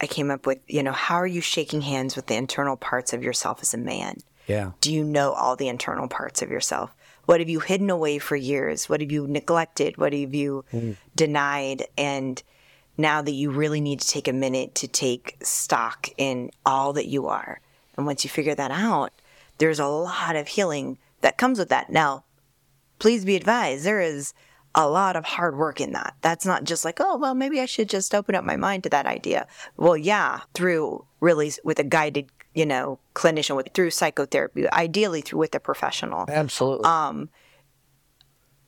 [0.00, 3.12] I came up with, you know, how are you shaking hands with the internal parts
[3.12, 4.18] of yourself as a man?
[4.46, 4.72] Yeah.
[4.80, 6.94] Do you know all the internal parts of yourself?
[7.28, 8.88] What have you hidden away for years?
[8.88, 9.98] What have you neglected?
[9.98, 10.96] What have you mm.
[11.14, 11.84] denied?
[11.98, 12.42] And
[12.96, 17.06] now that you really need to take a minute to take stock in all that
[17.06, 17.60] you are.
[17.98, 19.12] And once you figure that out,
[19.58, 21.90] there's a lot of healing that comes with that.
[21.90, 22.24] Now,
[22.98, 24.32] please be advised, there is
[24.74, 26.14] a lot of hard work in that.
[26.22, 28.88] That's not just like, oh, well, maybe I should just open up my mind to
[28.88, 29.46] that idea.
[29.76, 35.38] Well, yeah, through really with a guided, you know, clinician with through psychotherapy, ideally through
[35.44, 36.24] with a professional.
[36.28, 36.88] Absolutely.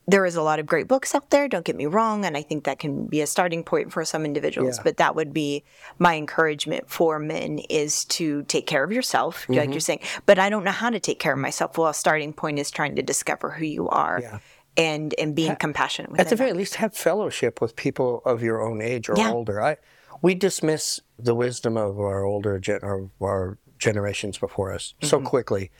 [0.07, 2.41] There is a lot of great books out there, don't get me wrong, and I
[2.41, 4.83] think that can be a starting point for some individuals, Yeah.
[4.83, 5.63] but that would be
[5.99, 9.71] my encouragement for men is to take care of yourself, like Mm-hmm.
[9.73, 9.99] you're saying.
[10.25, 11.77] But I don't know how to take care of myself.
[11.77, 14.19] Well, a starting point is trying to discover who you are.
[14.21, 14.39] Yeah.
[14.77, 18.61] And, and being compassionate with At the very least, have fellowship with people of your
[18.61, 19.31] own age or Yeah.
[19.31, 19.61] older.
[19.61, 19.75] I,
[20.21, 25.25] we dismiss the wisdom of our older gen, or our generations before us so Mm-hmm.
[25.27, 25.71] quickly.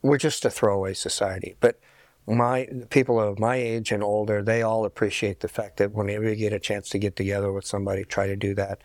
[0.00, 1.56] We're just a throwaway society.
[1.60, 1.78] But
[2.26, 6.36] my people of my age and older, they all appreciate the fact that whenever you
[6.36, 8.80] get a chance to get together with somebody, try to do that.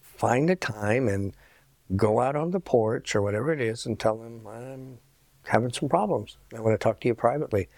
[0.00, 1.34] Find a time and
[1.94, 4.98] go out on the porch or whatever it is and tell them I'm
[5.46, 6.38] having some problems.
[6.56, 7.68] I want to talk to you privately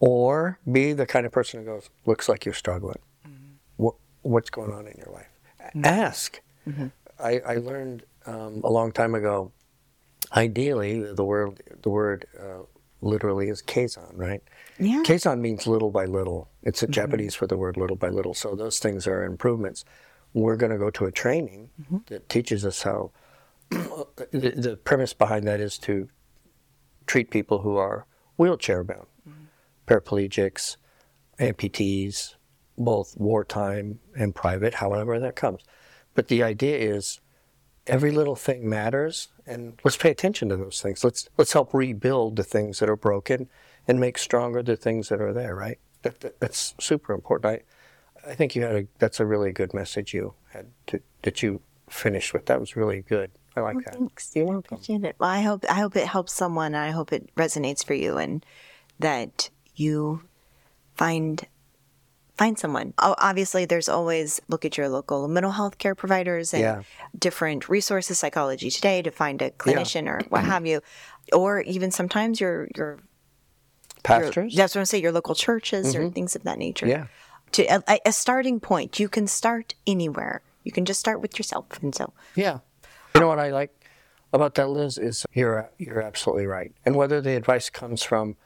[0.00, 2.98] or be the kind of person who goes, looks like you're struggling.
[3.26, 3.54] Mm-hmm.
[3.76, 5.30] What, what's going on in your life?
[5.60, 6.40] A- Ask.
[6.68, 6.88] Mm-hmm.
[7.18, 9.52] I, I learned um, a long time ago.
[10.36, 12.62] Ideally, the word the word uh,
[13.00, 14.42] literally is kaizen, right?
[14.78, 15.02] Yeah.
[15.04, 16.50] Kaizen means little by little.
[16.62, 18.34] It's a Japanese for the word little by little.
[18.34, 19.84] So those things are improvements.
[20.34, 21.70] We're going to go to a training
[22.06, 23.12] that teaches us how.
[23.70, 26.08] the, the premise behind that is to
[27.06, 28.06] treat people who are
[28.38, 29.06] wheelchair bound,
[29.86, 30.76] paraplegics,
[31.38, 32.34] amputees,
[32.78, 35.62] both wartime and private, however that comes.
[36.14, 37.20] But the idea is
[37.88, 41.04] every little thing matters, and let's pay attention to those things.
[41.04, 43.48] Let's let's help rebuild the things that are broken
[43.86, 45.54] and make stronger the things that are there.
[45.54, 45.78] Right?
[46.02, 47.64] That, that that's super important.
[48.26, 51.42] I I think you had a that's a really good message you had to, that
[51.42, 52.46] you finished with.
[52.46, 53.30] That was really good.
[53.56, 53.94] I like that.
[53.94, 54.32] Thanks.
[54.34, 54.74] You're I welcome.
[54.76, 55.16] appreciate it.
[55.18, 56.74] Well, I hope I hope it helps someone.
[56.74, 58.44] I hope it resonates for you, and
[58.98, 60.22] that you
[60.94, 61.46] find
[62.38, 62.94] find someone.
[62.98, 66.82] Oh, obviously, there's always look at your local mental health care providers and Yeah.
[67.18, 70.80] different resources, Psychology Today, to find a clinician or what have you,
[71.32, 73.00] or even sometimes your your your-
[74.04, 74.54] Pastors.
[74.54, 75.02] that's what I'm saying.
[75.02, 76.10] Your local churches or mm-hmm.
[76.10, 76.86] things of that nature.
[76.86, 77.06] Yeah.
[77.52, 80.40] To a, a starting point, you can start anywhere.
[80.62, 82.58] You can just start with yourself, and so Yeah.
[83.14, 83.74] You know what I like
[84.32, 86.72] about that, Liz, is you're you're absolutely right.
[86.86, 88.36] And whether the advice comes from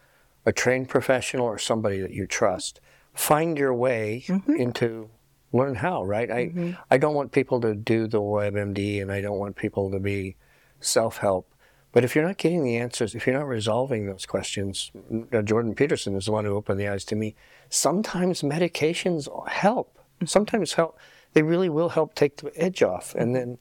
[0.47, 2.81] a trained professional or somebody that you trust,
[3.15, 4.55] find your way mm-hmm.
[4.55, 5.11] into
[5.53, 6.31] learn how, right?
[6.31, 6.73] I mm-hmm.
[6.91, 10.37] I don't want people to do the WebMD and I don't want people to be
[10.81, 11.49] self-help.
[11.93, 14.91] But if you're not getting the answers, if you're not resolving those questions,
[15.31, 17.35] uh, Jordan Peterson is the one who opened the eyes to me.
[17.69, 19.99] Sometimes medications help.
[19.99, 20.27] Mm-hmm.
[20.27, 20.99] Sometimes help.
[21.35, 23.15] They really will help take the edge off.
[23.15, 23.59] And then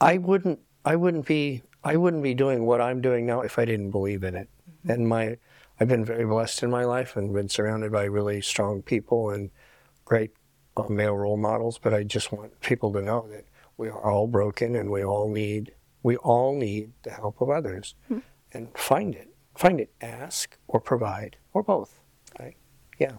[0.00, 3.64] I wouldn't I wouldn't be I wouldn't be doing what I'm doing now if I
[3.64, 4.48] didn't believe in it.
[4.88, 5.36] And my
[5.80, 9.50] I've been very blessed in my life and been surrounded by really strong people and
[10.04, 10.32] great
[10.76, 11.78] uh, male role models.
[11.78, 13.46] But I just want people to know that
[13.78, 15.72] we are all broken and we all need
[16.02, 17.94] we all need the help of others.
[18.52, 19.34] And find it.
[19.56, 19.90] Find it.
[20.00, 22.00] Ask or provide or both.
[22.38, 22.56] Right?
[22.98, 23.16] Yeah.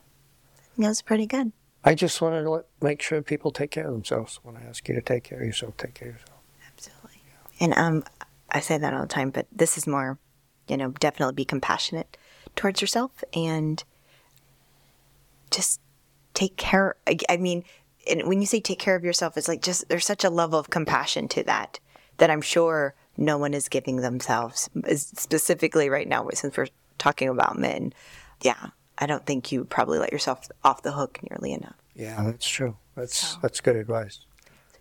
[0.78, 1.52] that was pretty good.
[1.84, 4.40] I just wanted to let, make sure people take care of themselves.
[4.44, 6.40] When I ask you to take care of yourself, take care of yourself.
[6.74, 7.22] Absolutely.
[7.60, 8.04] And um,
[8.52, 10.20] I say that all the time, but this is more,
[10.68, 12.18] you know, definitely be compassionate
[12.56, 13.84] towards yourself and
[15.50, 15.80] just
[16.34, 16.96] take care.
[17.08, 17.64] I, I mean,
[18.10, 20.58] and when you say take care of yourself, it's like just there's such a level
[20.58, 21.80] of compassion to that
[22.18, 27.58] that I'm sure no one is giving themselves specifically right now since we're talking about
[27.58, 27.94] men.
[28.42, 31.76] Yeah, I don't think you probably let yourself off the hook nearly enough.
[31.96, 32.78] Yeah, that's true.
[32.96, 34.20] That's that's good advice.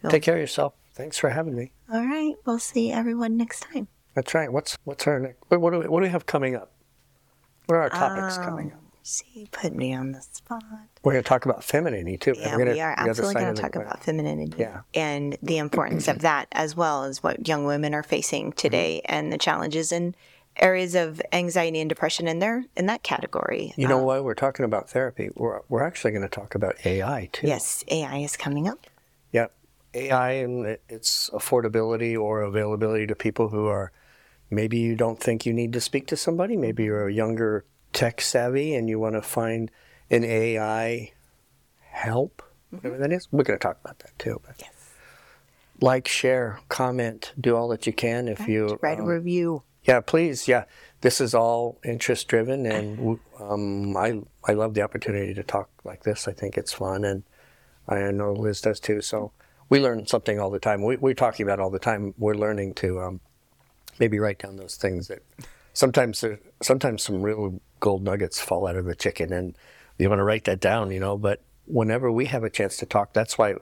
[0.09, 0.75] Take care of yourself.
[0.95, 1.73] Thanks for having me.
[1.93, 3.89] All right, we'll see everyone next time.
[4.14, 4.53] That's right.
[4.53, 5.39] What's what's our next?
[5.49, 6.73] What do we, what do we have coming up?
[7.71, 8.81] What are our topics coming up?
[9.05, 10.62] See, put me on the spot.
[11.05, 12.35] We're going to talk about femininity too.
[12.37, 14.81] Yeah, We're gonna- we are absolutely going to talk about femininity Yeah.
[14.93, 19.14] and the importance of that, as well as what young women are facing today Mm-hmm.
[19.14, 20.16] and the challenges and
[20.57, 23.73] areas of anxiety and depression in their in that category.
[23.77, 25.31] You know why we're talking about therapy?
[25.37, 27.47] We're we're actually going to talk about AI too.
[27.47, 28.81] Yes, AI is coming up.
[29.31, 29.47] Yeah,
[29.95, 33.93] AI and its affordability or availability to people who are
[34.51, 36.57] maybe you don't think you need to speak to somebody.
[36.57, 39.70] Maybe you're a younger tech savvy and you want to find
[40.11, 41.12] an AI
[41.90, 43.28] help, whatever that is.
[43.30, 44.40] We're going to talk about that too.
[44.44, 44.70] But Yes.
[45.80, 48.28] like, share, comment, do all that you can.
[48.28, 49.62] If you Write a um, review.
[49.84, 50.46] yeah, please.
[50.48, 50.64] Yeah,
[51.01, 56.03] this is all interest driven, and um, I I love the opportunity to talk like
[56.03, 56.28] this.
[56.28, 57.22] I think it's fun, and
[57.88, 59.01] I know Liz does too.
[59.01, 59.32] So
[59.68, 60.82] we learn something all the time.
[60.84, 62.14] We, we're talking about all the time.
[62.18, 63.20] We're learning to um,
[64.01, 65.22] maybe write down those things that
[65.72, 69.57] sometimes there- sometimes some real gold nuggets fall out of the chicken, and
[69.98, 71.16] you want to write that down, you know.
[71.16, 73.55] But whenever we have a chance to talk, that's why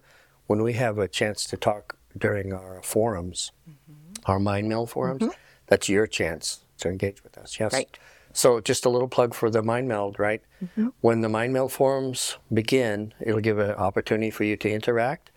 [0.47, 4.31] when we have a chance to talk during our forums, mm-hmm.
[4.31, 5.33] our Mind Meld forums, mm-hmm.
[5.67, 7.61] that's your chance to engage with us.
[7.61, 7.73] Yes.
[7.73, 7.99] Right.
[8.33, 10.43] So just a little plug for the Mind Meld, right?
[10.63, 10.89] Mm-hmm.
[11.01, 15.31] When the Mind Meld forums begin, it'll give an opportunity for you to interact.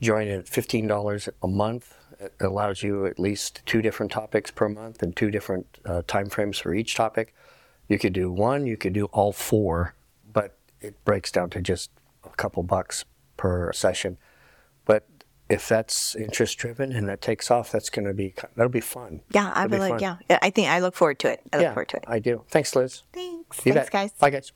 [0.00, 1.94] Join at fifteen dollars a month.
[2.18, 6.28] It allows you at least two different topics per month and two different uh, time
[6.30, 7.34] frames for each topic.
[7.88, 9.94] You could do one, you could do all four,
[10.32, 11.90] but it breaks down to just
[12.24, 13.04] a couple bucks
[13.36, 14.16] per session.
[14.86, 15.06] But
[15.48, 19.20] if that's interest driven and that takes off, that's going to be that'll be fun.
[19.30, 20.00] Yeah, I would like.
[20.00, 20.18] fun.
[20.28, 21.40] Yeah, I think I look forward to it.
[21.52, 22.04] I look Yeah, forward to it.
[22.08, 22.44] I do.
[22.48, 23.02] Thanks, Liz.
[23.12, 23.64] Thanks.
[23.64, 23.92] You Thanks, bet.
[23.92, 24.12] guys.
[24.12, 24.52] Bye, guys.